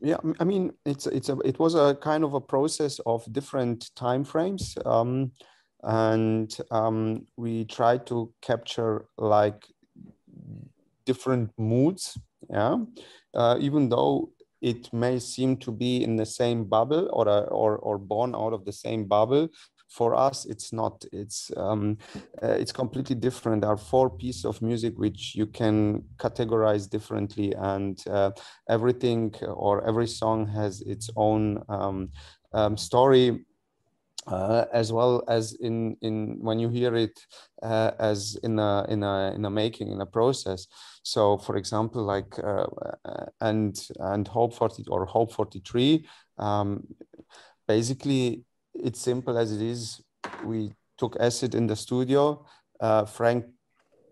Yeah, 0.00 0.18
I 0.38 0.44
mean, 0.44 0.72
it's 0.84 1.06
it's 1.06 1.30
a 1.30 1.38
it 1.38 1.58
was 1.58 1.74
a 1.74 1.96
kind 1.96 2.22
of 2.22 2.34
a 2.34 2.40
process 2.40 3.00
of 3.06 3.24
different 3.32 3.90
time 3.96 4.24
frames, 4.24 4.76
um, 4.84 5.32
and 5.82 6.54
um, 6.70 7.26
we 7.36 7.64
tried 7.64 8.06
to 8.08 8.32
capture 8.42 9.06
like 9.16 9.66
different 11.06 11.50
moods. 11.58 12.18
Yeah, 12.50 12.76
uh, 13.34 13.56
even 13.58 13.88
though 13.88 14.30
it 14.60 14.92
may 14.92 15.18
seem 15.18 15.56
to 15.58 15.70
be 15.70 16.02
in 16.02 16.16
the 16.16 16.26
same 16.26 16.64
bubble 16.64 17.08
or, 17.12 17.28
or, 17.28 17.76
or 17.78 17.98
born 17.98 18.34
out 18.34 18.52
of 18.52 18.64
the 18.64 18.72
same 18.72 19.04
bubble. 19.04 19.48
For 19.88 20.16
us 20.16 20.46
it's 20.46 20.72
not. 20.72 21.04
It's 21.12 21.50
um, 21.56 21.98
uh, 22.42 22.48
it's 22.48 22.72
completely 22.72 23.14
different. 23.14 23.62
There 23.62 23.70
are 23.70 23.76
four 23.76 24.10
pieces 24.10 24.44
of 24.44 24.60
music 24.60 24.98
which 24.98 25.34
you 25.36 25.46
can 25.46 26.02
categorize 26.18 26.90
differently 26.90 27.54
and 27.54 28.02
uh, 28.08 28.32
everything 28.68 29.32
or 29.46 29.86
every 29.86 30.08
song 30.08 30.48
has 30.48 30.80
its 30.82 31.08
own 31.14 31.62
um, 31.68 32.10
um, 32.52 32.76
story 32.76 33.44
uh, 34.26 34.64
as 34.72 34.92
well 34.92 35.22
as 35.28 35.52
in 35.60 35.96
in 36.02 36.38
when 36.40 36.58
you 36.58 36.68
hear 36.68 36.94
it 36.94 37.18
uh, 37.62 37.92
as 37.98 38.36
in 38.42 38.58
a 38.58 38.84
in 38.88 39.02
a 39.02 39.32
in 39.34 39.44
a 39.44 39.50
making 39.50 39.90
in 39.90 40.00
a 40.00 40.06
process. 40.06 40.66
So 41.02 41.38
for 41.38 41.56
example 41.56 42.02
like 42.02 42.38
uh, 42.38 42.66
uh 43.04 43.26
and 43.40 43.76
and 43.98 44.26
hope 44.28 44.54
40 44.54 44.84
or 44.88 45.06
hope 45.06 45.32
43 45.32 46.06
um, 46.38 46.86
basically 47.68 48.44
it's 48.74 49.00
simple 49.00 49.38
as 49.38 49.52
it 49.52 49.62
is. 49.62 50.02
We 50.44 50.72
took 50.98 51.16
acid 51.20 51.54
in 51.54 51.66
the 51.66 51.76
studio. 51.76 52.44
Uh, 52.78 53.04
frank 53.06 53.46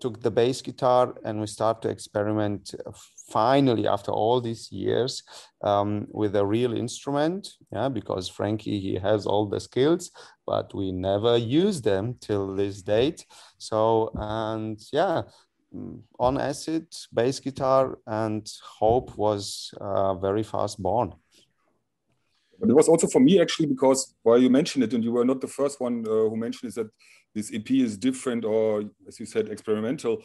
took 0.05 0.21
the 0.21 0.31
bass 0.31 0.61
guitar 0.61 1.15
and 1.25 1.41
we 1.41 1.47
start 1.47 1.81
to 1.81 1.89
experiment 1.89 2.75
uh, 2.87 2.93
finally 3.33 3.87
after 3.89 4.13
all 4.13 4.39
these 4.39 4.71
years 4.71 5.23
um, 5.63 6.07
with 6.11 6.37
a 6.37 6.45
real 6.45 6.77
instrument 6.77 7.43
yeah 7.73 7.89
because 7.89 8.29
frankey 8.29 8.79
he 8.79 8.95
has 8.97 9.25
all 9.25 9.47
the 9.47 9.59
skills 9.59 10.11
but 10.47 10.75
we 10.75 10.93
never 10.93 11.39
use 11.39 11.81
them 11.81 12.17
till 12.21 12.55
this 12.55 12.83
date. 12.83 13.25
So 13.57 14.11
and 14.15 14.79
yeah 14.93 15.23
mm, 15.75 16.03
on 16.19 16.39
acid 16.39 16.87
bass 17.15 17.41
guitar 17.41 17.99
and 18.07 18.47
hope 18.79 19.17
was 19.17 19.73
uh, 19.81 20.15
very 20.17 20.43
fast 20.43 20.83
born. 20.83 21.15
But 22.61 22.69
it 22.69 22.77
was 22.77 22.89
also 22.89 23.07
for 23.07 23.21
me 23.21 23.41
actually 23.41 23.69
because 23.69 24.15
while 24.23 24.39
you 24.39 24.51
mentioned 24.51 24.85
it 24.85 24.93
and 24.93 25.03
you 25.03 25.13
were 25.13 25.25
not 25.25 25.41
the 25.41 25.55
first 25.59 25.81
one 25.81 26.05
uh, 26.07 26.29
who 26.29 26.37
mentioned 26.37 26.69
is 26.69 26.75
that 26.75 26.91
this 27.35 27.53
ep 27.53 27.71
is 27.71 27.97
different 27.97 28.45
or 28.45 28.85
as 29.09 29.19
you 29.21 29.27
said 29.27 29.49
experimental 29.49 30.23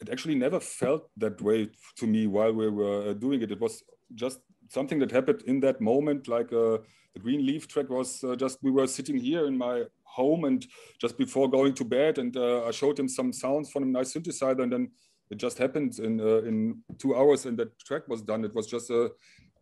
it 0.00 0.08
actually 0.10 0.34
never 0.34 0.60
felt 0.60 1.08
that 1.16 1.40
way 1.40 1.68
to 1.96 2.06
me 2.06 2.26
while 2.26 2.52
we 2.52 2.68
were 2.68 3.10
uh, 3.10 3.12
doing 3.14 3.42
it. 3.42 3.50
It 3.50 3.60
was 3.60 3.82
just 4.14 4.40
something 4.68 4.98
that 4.98 5.10
happened 5.10 5.42
in 5.46 5.60
that 5.60 5.80
moment. 5.80 6.28
Like 6.28 6.52
uh, 6.52 6.78
the 7.14 7.20
Green 7.20 7.46
Leaf 7.46 7.66
track 7.66 7.88
was 7.88 8.22
uh, 8.22 8.36
just 8.36 8.58
we 8.62 8.70
were 8.70 8.86
sitting 8.86 9.16
here 9.16 9.46
in 9.46 9.56
my 9.56 9.84
home 10.04 10.44
and 10.44 10.66
just 11.00 11.16
before 11.18 11.48
going 11.48 11.74
to 11.74 11.84
bed, 11.84 12.18
and 12.18 12.36
uh, 12.36 12.66
I 12.66 12.70
showed 12.70 12.98
him 12.98 13.08
some 13.08 13.32
sounds 13.32 13.70
from 13.70 13.84
a 13.84 13.86
nice 13.86 14.14
synthesizer, 14.14 14.62
and 14.62 14.72
then 14.72 14.90
it 15.30 15.38
just 15.38 15.58
happened 15.58 15.98
in 15.98 16.20
uh, 16.20 16.42
in 16.42 16.82
two 16.98 17.16
hours, 17.16 17.46
and 17.46 17.58
that 17.58 17.78
track 17.78 18.06
was 18.08 18.22
done. 18.22 18.44
It 18.44 18.54
was 18.54 18.66
just 18.66 18.90
uh, 18.90 19.08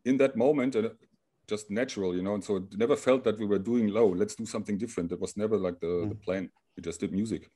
in 0.04 0.16
that 0.18 0.36
moment 0.36 0.74
and 0.74 0.90
just 1.46 1.70
natural, 1.70 2.14
you 2.14 2.22
know. 2.22 2.34
And 2.34 2.42
so 2.42 2.56
it 2.56 2.76
never 2.76 2.96
felt 2.96 3.22
that 3.24 3.38
we 3.38 3.46
were 3.46 3.58
doing 3.58 3.88
low. 3.88 4.08
Let's 4.08 4.34
do 4.34 4.46
something 4.46 4.78
different. 4.78 5.12
It 5.12 5.20
was 5.20 5.36
never 5.36 5.56
like 5.56 5.78
the, 5.78 5.86
mm. 5.86 6.08
the 6.08 6.14
plan. 6.16 6.50
We 6.76 6.82
just 6.82 7.00
did 7.00 7.12
music. 7.12 7.50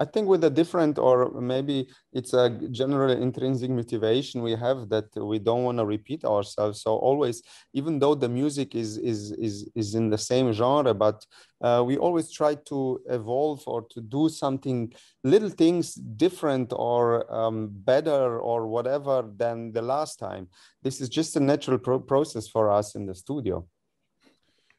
I 0.00 0.06
think 0.06 0.28
with 0.28 0.42
a 0.44 0.50
different, 0.50 0.98
or 0.98 1.30
maybe 1.42 1.86
it's 2.14 2.32
a 2.32 2.48
general 2.70 3.10
intrinsic 3.10 3.70
motivation 3.70 4.40
we 4.42 4.52
have 4.52 4.88
that 4.88 5.14
we 5.14 5.38
don't 5.38 5.64
want 5.64 5.76
to 5.76 5.84
repeat 5.84 6.24
ourselves. 6.24 6.80
So 6.80 6.96
always, 6.96 7.42
even 7.74 7.98
though 7.98 8.14
the 8.14 8.28
music 8.28 8.74
is 8.74 8.96
is 8.96 9.32
is 9.32 9.68
is 9.74 9.94
in 9.94 10.08
the 10.08 10.16
same 10.16 10.54
genre, 10.54 10.94
but 10.94 11.26
uh, 11.60 11.82
we 11.86 11.98
always 11.98 12.32
try 12.32 12.54
to 12.70 12.98
evolve 13.10 13.62
or 13.66 13.82
to 13.90 14.00
do 14.00 14.30
something, 14.30 14.90
little 15.22 15.50
things 15.50 15.92
different 15.94 16.72
or 16.74 17.30
um, 17.30 17.68
better 17.70 18.40
or 18.40 18.68
whatever 18.68 19.16
than 19.36 19.70
the 19.72 19.82
last 19.82 20.18
time. 20.18 20.48
This 20.82 21.02
is 21.02 21.10
just 21.10 21.36
a 21.36 21.40
natural 21.40 21.78
pro- 21.78 22.00
process 22.00 22.48
for 22.48 22.70
us 22.70 22.94
in 22.94 23.04
the 23.04 23.14
studio. 23.14 23.66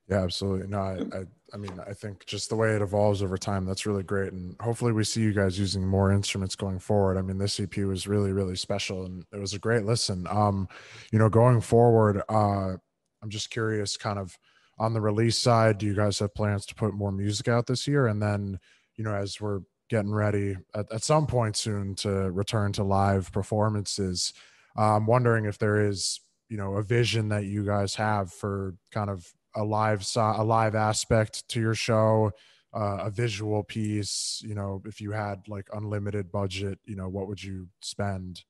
Yeah, 0.10 0.24
absolutely. 0.24 0.68
No, 0.68 0.80
I, 0.80 1.18
I, 1.20 1.26
I, 1.54 1.58
mean, 1.58 1.80
I 1.86 1.94
think 1.94 2.26
just 2.26 2.50
the 2.50 2.56
way 2.56 2.76
it 2.76 2.82
evolves 2.82 3.22
over 3.22 3.38
time, 3.38 3.66
that's 3.66 3.86
really 3.86 4.04
great. 4.04 4.32
And 4.34 4.56
hopefully 4.62 4.94
we 4.94 5.04
see 5.04 5.22
you 5.22 5.34
guys 5.34 5.60
using 5.60 5.86
more 5.86 6.12
instruments 6.12 6.56
going 6.56 6.80
forward. 6.80 7.18
I 7.18 7.22
mean, 7.22 7.38
this 7.38 7.60
EP 7.60 7.78
was 7.78 8.08
really, 8.08 8.32
really 8.32 8.56
special 8.56 9.06
and 9.06 9.26
it 9.34 9.40
was 9.40 9.54
a 9.54 9.60
great 9.60 9.86
listen. 9.86 10.26
Um, 10.30 10.68
you 11.12 11.20
know, 11.20 11.30
going 11.30 11.62
forward, 11.62 12.22
uh, 12.30 12.76
I'm 13.22 13.30
just 13.30 13.50
curious 13.50 13.98
kind 13.98 14.18
of 14.18 14.38
on 14.80 14.94
the 14.94 15.02
release 15.02 15.38
side, 15.38 15.78
do 15.78 15.86
you 15.86 15.94
guys 15.94 16.20
have 16.20 16.34
plans 16.34 16.66
to 16.66 16.76
put 16.76 16.94
more 16.94 17.12
music 17.12 17.48
out 17.48 17.68
this 17.68 17.88
year? 17.88 18.08
And 18.08 18.22
then, 18.22 18.60
you 18.96 19.04
know, 19.04 19.14
as 19.14 19.40
we're 19.40 19.60
getting 19.90 20.12
ready 20.12 20.56
at, 20.74 20.92
at 20.92 21.04
some 21.04 21.28
point 21.28 21.56
soon 21.56 21.94
to 21.96 22.32
return 22.32 22.72
to 22.74 22.84
live 22.84 23.32
performances, 23.32 24.34
uh, 24.78 24.96
I'm 24.96 25.06
wondering 25.06 25.46
if 25.46 25.60
there 25.60 25.86
is, 25.86 26.20
you 26.50 26.58
know, 26.58 26.76
a 26.76 26.84
vision 26.84 27.30
that 27.30 27.46
you 27.46 27.64
guys 27.64 27.94
have 27.96 28.32
for 28.32 28.74
kind 28.92 29.10
of 29.10 29.32
a 29.56 29.64
live 29.64 30.06
a 30.16 30.44
live 30.44 30.76
aspect 30.76 31.48
to 31.50 31.60
your 31.60 31.76
show 31.76 32.32
uh, 32.74 32.98
a 33.02 33.10
visual 33.10 33.64
piece 33.64 34.42
you 34.46 34.56
know 34.56 34.82
if 34.86 35.02
you 35.02 35.12
had 35.12 35.48
like 35.48 35.68
unlimited 35.74 36.32
budget 36.32 36.80
you 36.86 36.96
know 36.96 37.10
what 37.10 37.28
would 37.28 37.44
you 37.44 37.68
spend? 37.82 38.44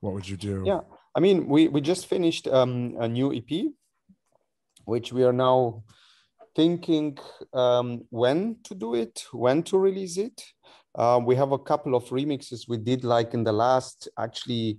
What 0.00 0.14
would 0.14 0.28
you 0.28 0.36
do? 0.36 0.64
Yeah 0.66 0.80
i 1.14 1.20
mean 1.20 1.46
we 1.46 1.68
we 1.68 1.80
just 1.80 2.06
finished 2.06 2.48
um, 2.48 2.96
a 2.98 3.06
new 3.06 3.32
ep 3.32 3.50
which 4.84 5.12
we 5.12 5.22
are 5.24 5.32
now 5.32 5.82
thinking 6.54 7.16
um, 7.52 8.02
when 8.10 8.56
to 8.64 8.74
do 8.74 8.94
it 8.94 9.24
when 9.32 9.62
to 9.62 9.78
release 9.78 10.18
it. 10.18 10.44
Uh, 10.94 11.18
we 11.24 11.34
have 11.34 11.52
a 11.52 11.58
couple 11.58 11.94
of 11.94 12.04
remixes 12.10 12.68
we 12.68 12.76
did 12.76 13.04
like 13.04 13.32
in 13.32 13.42
the 13.42 13.52
last 13.52 14.08
actually 14.18 14.78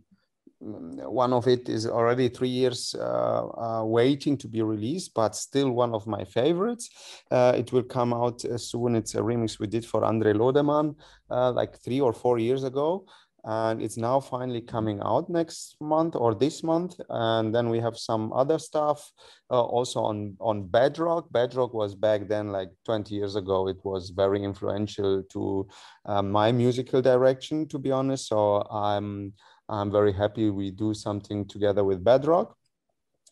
one 0.63 1.33
of 1.33 1.47
it 1.47 1.67
is 1.67 1.85
already 1.87 2.29
three 2.29 2.49
years 2.49 2.95
uh, 2.97 3.01
uh, 3.01 3.83
waiting 3.83 4.37
to 4.37 4.47
be 4.47 4.61
released, 4.61 5.13
but 5.13 5.35
still 5.35 5.71
one 5.71 5.93
of 5.93 6.07
my 6.07 6.23
favorites. 6.23 6.89
Uh, 7.29 7.53
it 7.55 7.71
will 7.73 7.83
come 7.83 8.13
out 8.13 8.43
uh, 8.45 8.57
soon. 8.57 8.95
It's 8.95 9.15
a 9.15 9.19
remix 9.19 9.59
we 9.59 9.67
did 9.67 9.85
for 9.85 10.03
Andre 10.03 10.33
Lodemann 10.33 10.95
uh, 11.29 11.51
like 11.51 11.77
three 11.79 11.99
or 11.99 12.13
four 12.13 12.39
years 12.39 12.63
ago. 12.63 13.05
And 13.45 13.81
it's 13.81 13.97
now 13.97 14.21
finally 14.21 14.61
coming 14.61 15.01
out 15.03 15.29
next 15.29 15.75
month 15.81 16.15
or 16.15 16.33
this 16.33 16.63
month. 16.63 16.95
And 17.09 17.53
then 17.53 17.67
we 17.67 17.77
have 17.81 17.97
some 17.97 18.31
other 18.31 18.57
stuff 18.57 19.11
uh, 19.51 19.61
also 19.61 19.99
on, 19.99 20.37
on 20.39 20.65
Bedrock. 20.67 21.29
Bedrock 21.29 21.73
was 21.73 21.93
back 21.93 22.29
then, 22.29 22.53
like 22.53 22.69
20 22.85 23.13
years 23.13 23.35
ago, 23.35 23.67
it 23.67 23.83
was 23.83 24.11
very 24.11 24.41
influential 24.41 25.23
to 25.23 25.67
my 26.07 26.53
musical 26.53 27.01
direction, 27.01 27.67
to 27.67 27.77
be 27.77 27.91
honest. 27.91 28.29
So 28.29 28.61
I'm 28.71 29.33
I'm 29.69 29.91
very 29.91 30.13
happy 30.13 30.49
we 30.49 30.71
do 30.71 30.93
something 30.93 31.45
together 31.45 31.83
with 31.83 32.03
Bedrock. 32.03 32.55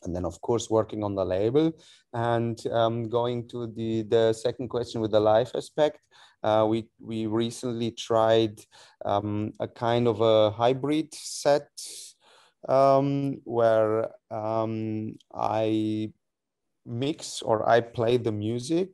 And 0.03 0.15
then, 0.15 0.25
of 0.25 0.41
course, 0.41 0.69
working 0.69 1.03
on 1.03 1.13
the 1.13 1.25
label 1.25 1.71
and 2.13 2.59
um, 2.67 3.07
going 3.07 3.47
to 3.49 3.67
the, 3.67 4.01
the 4.03 4.33
second 4.33 4.69
question 4.69 4.99
with 4.99 5.11
the 5.11 5.19
life 5.19 5.51
aspect. 5.55 5.99
Uh, 6.43 6.65
we, 6.67 6.87
we 6.99 7.27
recently 7.27 7.91
tried 7.91 8.59
um, 9.05 9.51
a 9.59 9.67
kind 9.67 10.07
of 10.07 10.21
a 10.21 10.49
hybrid 10.49 11.13
set 11.13 11.69
um, 12.67 13.41
where 13.43 14.09
um, 14.31 15.15
I 15.33 16.11
mix 16.85 17.41
or 17.41 17.67
I 17.67 17.81
play 17.81 18.17
the 18.17 18.31
music, 18.31 18.93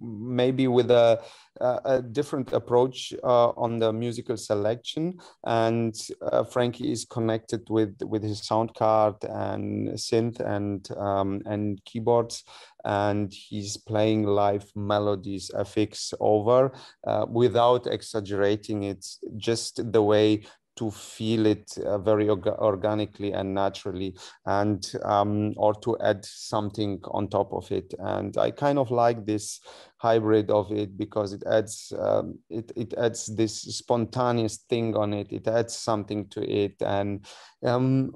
maybe 0.00 0.68
with 0.68 0.90
a, 0.90 1.20
a 1.60 2.02
different 2.02 2.52
approach 2.52 3.12
uh, 3.22 3.50
on 3.50 3.78
the 3.78 3.92
musical 3.92 4.36
selection. 4.36 5.18
And 5.44 5.94
uh, 6.20 6.44
Frankey 6.44 6.92
is 6.92 7.04
connected 7.04 7.68
with 7.68 7.96
with 8.02 8.22
his 8.22 8.44
sound 8.44 8.74
card 8.74 9.16
and 9.22 9.88
synth 9.90 10.40
and 10.40 10.88
um, 10.96 11.42
and 11.46 11.84
keyboards, 11.84 12.44
and 12.84 13.32
he's 13.32 13.76
playing 13.76 14.24
live 14.24 14.70
melodies 14.74 15.50
FX 15.54 16.14
over 16.20 16.72
uh, 17.06 17.26
without 17.28 17.86
exaggerating 17.86 18.84
it, 18.84 19.06
just 19.36 19.92
the 19.92 20.02
way 20.02 20.42
to 20.76 20.90
feel 20.90 21.46
it 21.46 21.76
uh, 21.78 21.98
very 21.98 22.26
orga 22.26 22.58
organically 22.58 23.32
and 23.32 23.54
naturally 23.54 24.16
and 24.46 24.92
um, 25.04 25.52
or 25.56 25.74
to 25.74 25.96
add 26.00 26.24
something 26.24 26.98
on 27.10 27.28
top 27.28 27.52
of 27.52 27.70
it. 27.70 27.94
And 27.98 28.36
i 28.38 28.50
kind 28.50 28.78
of 28.78 28.90
like 28.90 29.26
this 29.26 29.60
hybrid 29.98 30.50
of 30.50 30.72
it 30.72 30.96
because 30.96 31.32
it 31.32 31.42
adds 31.46 31.92
um, 31.98 32.38
it, 32.48 32.72
it 32.76 32.94
adds 32.94 33.26
this 33.36 33.60
spontaneous 33.60 34.58
thing 34.68 34.96
on 34.96 35.12
it. 35.12 35.32
It 35.32 35.46
adds 35.46 35.76
something 35.76 36.28
to 36.30 36.42
it. 36.42 36.80
And 36.80 37.24
um, 37.64 38.12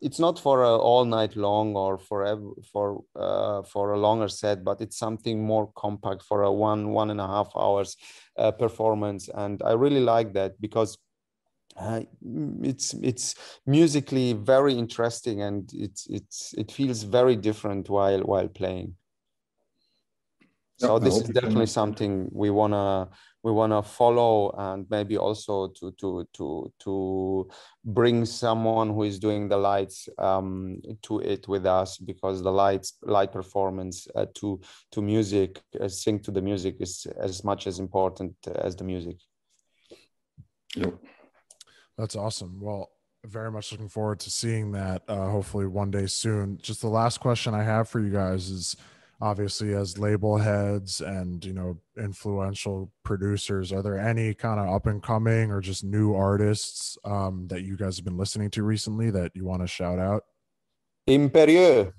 it's 0.00 0.18
not 0.20 0.38
for 0.38 0.62
a 0.62 0.76
all 0.76 1.04
night 1.04 1.34
long 1.36 1.74
or 1.74 1.98
forever 1.98 2.50
for 2.72 3.02
uh, 3.16 3.62
for 3.62 3.92
a 3.92 3.98
longer 3.98 4.28
set 4.28 4.62
but 4.62 4.80
it's 4.80 4.96
something 4.96 5.44
more 5.44 5.72
compact 5.74 6.22
for 6.22 6.42
a 6.42 6.52
one 6.52 6.90
one 6.90 7.10
and 7.10 7.20
a 7.20 7.26
half 7.26 7.50
hours 7.56 7.96
uh, 8.36 8.52
performance. 8.52 9.28
And 9.34 9.60
i 9.64 9.72
really 9.72 10.00
like 10.00 10.32
that 10.34 10.60
because 10.60 10.96
uh, 11.78 12.00
it's 12.62 12.94
it's 12.94 13.34
musically 13.66 14.32
very 14.32 14.74
interesting 14.74 15.42
and 15.42 15.70
it's 15.72 16.06
it's 16.08 16.54
it 16.56 16.72
feels 16.72 17.02
very 17.02 17.36
different 17.36 17.88
while 17.88 18.20
while 18.20 18.48
playing 18.48 18.94
so 20.78 20.94
yeah, 20.94 21.04
this 21.04 21.16
is 21.16 21.28
definitely 21.28 21.66
something 21.66 22.28
we 22.32 22.50
want 22.50 22.72
to 22.72 23.08
we 23.42 23.52
want 23.52 23.72
to 23.72 23.82
follow 23.82 24.54
and 24.58 24.86
maybe 24.90 25.16
also 25.16 25.68
to 25.68 25.92
to 25.92 26.26
to 26.32 26.72
to 26.80 27.48
bring 27.84 28.24
someone 28.24 28.88
who 28.88 29.04
is 29.04 29.18
doing 29.18 29.48
the 29.48 29.56
lights 29.56 30.08
um, 30.18 30.80
to 31.02 31.20
it 31.20 31.46
with 31.48 31.66
us 31.66 31.98
because 31.98 32.42
the 32.42 32.52
lights 32.52 32.94
light 33.02 33.32
performance 33.32 34.06
uh, 34.14 34.26
to 34.34 34.60
to 34.90 35.02
music 35.02 35.62
uh, 35.80 35.88
sing 35.88 36.18
to 36.20 36.30
the 36.30 36.42
music 36.42 36.76
is 36.80 37.06
as 37.20 37.44
much 37.44 37.66
as 37.66 37.78
important 37.78 38.34
as 38.56 38.74
the 38.76 38.84
music 38.84 39.16
yep. 40.74 40.94
That's 41.98 42.14
awesome. 42.14 42.60
Well, 42.60 42.90
very 43.26 43.50
much 43.50 43.72
looking 43.72 43.88
forward 43.88 44.20
to 44.20 44.30
seeing 44.30 44.72
that 44.72 45.02
uh, 45.08 45.28
hopefully 45.28 45.66
one 45.66 45.90
day 45.90 46.06
soon. 46.06 46.58
Just 46.62 46.80
the 46.80 46.88
last 46.88 47.18
question 47.18 47.52
I 47.54 47.64
have 47.64 47.88
for 47.88 48.00
you 48.00 48.10
guys 48.10 48.48
is 48.48 48.76
obviously 49.20 49.74
as 49.74 49.98
label 49.98 50.38
heads 50.38 51.00
and 51.00 51.44
you 51.44 51.52
know 51.52 51.76
influential 51.98 52.92
producers 53.02 53.72
are 53.72 53.82
there 53.82 53.98
any 53.98 54.32
kind 54.32 54.60
of 54.60 54.68
up 54.72 54.86
and 54.86 55.02
coming 55.02 55.50
or 55.50 55.60
just 55.60 55.82
new 55.82 56.14
artists 56.14 56.96
um, 57.04 57.48
that 57.48 57.62
you 57.62 57.76
guys 57.76 57.96
have 57.96 58.04
been 58.04 58.16
listening 58.16 58.48
to 58.48 58.62
recently 58.62 59.10
that 59.10 59.32
you 59.34 59.44
want 59.44 59.60
to 59.60 59.66
shout 59.66 59.98
out? 59.98 60.22
Imperieux 61.08 61.92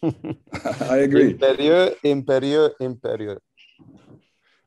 i 0.02 0.96
agree. 0.98 1.32
Imperieux 1.32 1.94
imperieux 2.04 2.70
imperieux 2.80 3.38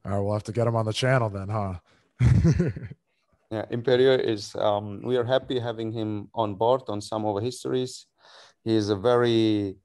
all 0.03 0.11
right 0.11 0.19
we'll 0.19 0.33
have 0.33 0.43
to 0.43 0.51
get 0.51 0.65
them 0.65 0.75
on 0.75 0.85
the 0.85 0.93
channel 0.93 1.29
then 1.29 1.47
huh 1.47 1.75
yeah, 3.51 3.65
Imperio 3.69 4.17
is. 4.17 4.55
Um, 4.55 5.01
we 5.03 5.17
are 5.17 5.25
happy 5.25 5.59
having 5.59 5.91
him 5.91 6.29
on 6.33 6.55
board 6.55 6.83
on 6.87 7.01
Sum 7.01 7.25
Over 7.25 7.41
Histories. 7.41 8.07
He 8.63 8.73
is 8.73 8.89
a 8.89 8.95
very 8.95 9.75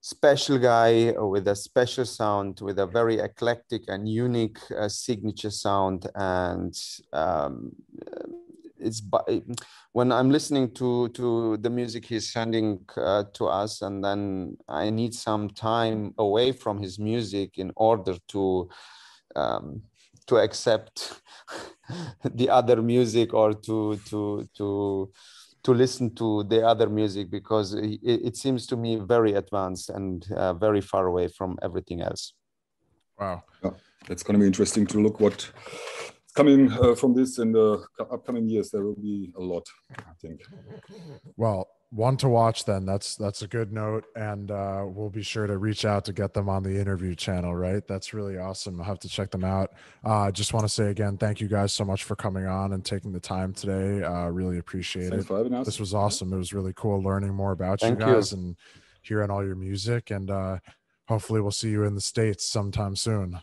special 0.00 0.58
guy 0.58 1.12
with 1.18 1.48
a 1.48 1.56
special 1.56 2.04
sound, 2.04 2.60
with 2.60 2.78
a 2.78 2.86
very 2.86 3.18
eclectic 3.18 3.82
and 3.88 4.08
unique 4.08 4.58
uh, 4.70 4.88
signature 4.88 5.50
sound, 5.50 6.06
and 6.14 6.74
um, 7.12 7.72
it's 8.78 9.02
when 9.90 10.12
I'm 10.12 10.30
listening 10.30 10.72
to 10.74 11.08
to 11.08 11.56
the 11.56 11.70
music 11.70 12.04
he's 12.04 12.32
sending 12.32 12.86
uh, 12.96 13.24
to 13.34 13.46
us, 13.46 13.82
and 13.82 14.04
then 14.04 14.56
I 14.68 14.90
need 14.90 15.14
some 15.14 15.50
time 15.50 16.14
away 16.16 16.52
from 16.52 16.80
his 16.80 16.98
music 17.00 17.58
in 17.58 17.72
order 17.74 18.14
to 18.28 18.68
um, 19.34 19.82
to 20.28 20.36
accept 20.36 21.20
the 22.34 22.48
other 22.48 22.80
music 22.82 23.34
or 23.34 23.52
to 23.54 23.96
to 24.08 24.48
to 24.56 25.10
to 25.64 25.74
listen 25.74 26.14
to 26.14 26.44
the 26.44 26.66
other 26.66 26.88
music 26.88 27.30
because 27.30 27.74
it, 27.74 28.00
it 28.02 28.36
seems 28.36 28.66
to 28.66 28.76
me 28.76 28.96
very 28.96 29.34
advanced 29.34 29.90
and 29.90 30.30
uh, 30.32 30.54
very 30.54 30.80
far 30.80 31.06
away 31.06 31.28
from 31.28 31.58
everything 31.62 32.00
else. 32.00 32.34
Wow, 33.18 33.42
yeah, 33.64 33.70
it's 34.08 34.22
going 34.22 34.34
to 34.34 34.40
be 34.40 34.46
interesting 34.46 34.86
to 34.86 35.00
look 35.00 35.18
what 35.20 35.50
coming 36.34 36.70
uh, 36.72 36.94
from 36.94 37.14
this 37.14 37.38
in 37.38 37.52
the 37.52 37.84
upcoming 37.98 38.48
years. 38.48 38.70
There 38.70 38.84
will 38.84 38.94
be 38.94 39.32
a 39.36 39.40
lot, 39.40 39.66
I 39.98 40.14
think. 40.22 40.42
Well, 41.36 41.68
one 41.90 42.16
to 42.18 42.28
watch 42.28 42.64
then. 42.64 42.84
That's 42.84 43.16
that's 43.16 43.42
a 43.42 43.48
good 43.48 43.72
note. 43.72 44.04
And 44.14 44.50
uh, 44.50 44.84
we'll 44.86 45.10
be 45.10 45.22
sure 45.22 45.46
to 45.46 45.56
reach 45.56 45.84
out 45.84 46.04
to 46.06 46.12
get 46.12 46.34
them 46.34 46.48
on 46.48 46.62
the 46.62 46.78
interview 46.78 47.14
channel 47.14 47.54
right? 47.54 47.86
That's 47.86 48.12
really 48.12 48.36
awesome. 48.38 48.80
I'll 48.80 48.86
have 48.86 48.98
to 49.00 49.08
check 49.08 49.30
them 49.30 49.44
out. 49.44 49.70
Uh, 50.04 50.30
just 50.30 50.52
want 50.52 50.64
to 50.64 50.68
say 50.68 50.90
again 50.90 51.16
thank 51.16 51.40
you 51.40 51.48
guys 51.48 51.72
so 51.72 51.84
much 51.84 52.04
for 52.04 52.14
coming 52.14 52.46
on 52.46 52.72
and 52.74 52.84
taking 52.84 53.12
the 53.12 53.20
time 53.20 53.52
today. 53.54 54.04
Uh, 54.04 54.26
really 54.28 54.58
appreciate 54.58 55.10
Thanks 55.10 55.30
it. 55.30 55.64
this 55.64 55.80
was 55.80 55.94
awesome. 55.94 56.32
It 56.32 56.36
was 56.36 56.52
really 56.52 56.72
cool 56.76 57.02
learning 57.02 57.34
more 57.34 57.52
about 57.52 57.80
thank 57.80 57.98
you. 57.98 58.06
guys 58.06 58.32
you. 58.32 58.38
and 58.38 58.56
hearing 59.02 59.30
all 59.30 59.44
your 59.44 59.56
music. 59.56 60.10
And 60.10 60.30
uh, 60.30 60.58
hopefully 61.08 61.40
we'll 61.40 61.50
see 61.50 61.70
you 61.70 61.84
in 61.84 61.94
the 61.94 62.00
states 62.00 62.48
sometime 62.48 62.96
soon. 62.96 63.40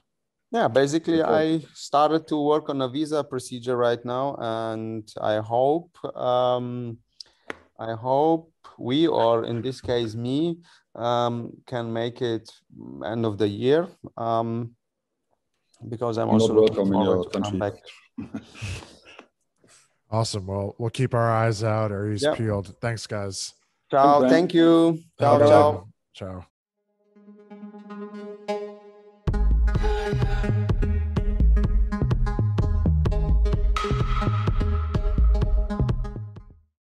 Yeah 0.51 0.67
basically 0.67 1.23
i 1.23 1.59
started 1.73 2.27
to 2.27 2.37
work 2.39 2.69
on 2.69 2.79
a 2.81 2.87
visa 2.87 3.23
procedure 3.23 3.75
right 3.75 4.03
now. 4.05 4.35
And 4.39 5.11
i 5.19 5.37
hope 5.37 5.97
um, 6.15 6.99
I 7.79 7.93
hope 7.93 8.51
we, 8.77 9.07
or 9.07 9.45
in 9.45 9.61
this 9.61 9.81
case 9.81 10.15
me, 10.15 10.59
um, 10.95 11.51
can 11.65 11.91
make 11.91 12.21
it 12.21 12.51
end 13.05 13.25
of 13.25 13.37
the 13.37 13.47
year 13.47 13.87
um, 14.17 14.75
because 15.89 16.17
I'm 16.17 16.29
also 16.29 16.53
welcome 16.53 16.93
in 16.93 17.01
your 17.01 17.23
country. 17.25 17.59
back. 17.59 17.73
awesome. 20.11 20.47
Well, 20.47 20.75
we'll 20.77 20.89
keep 20.89 21.13
our 21.13 21.31
eyes 21.31 21.63
out, 21.63 21.91
our 21.91 22.07
ears 22.07 22.23
yep. 22.23 22.37
peeled. 22.37 22.75
Thanks, 22.79 23.05
guys. 23.07 23.53
Ciao. 23.91 24.27
Thank 24.27 24.53
you. 24.53 24.99
Ciao. 25.19 25.37
Ciao. 25.39 25.87
Ciao. 26.13 26.45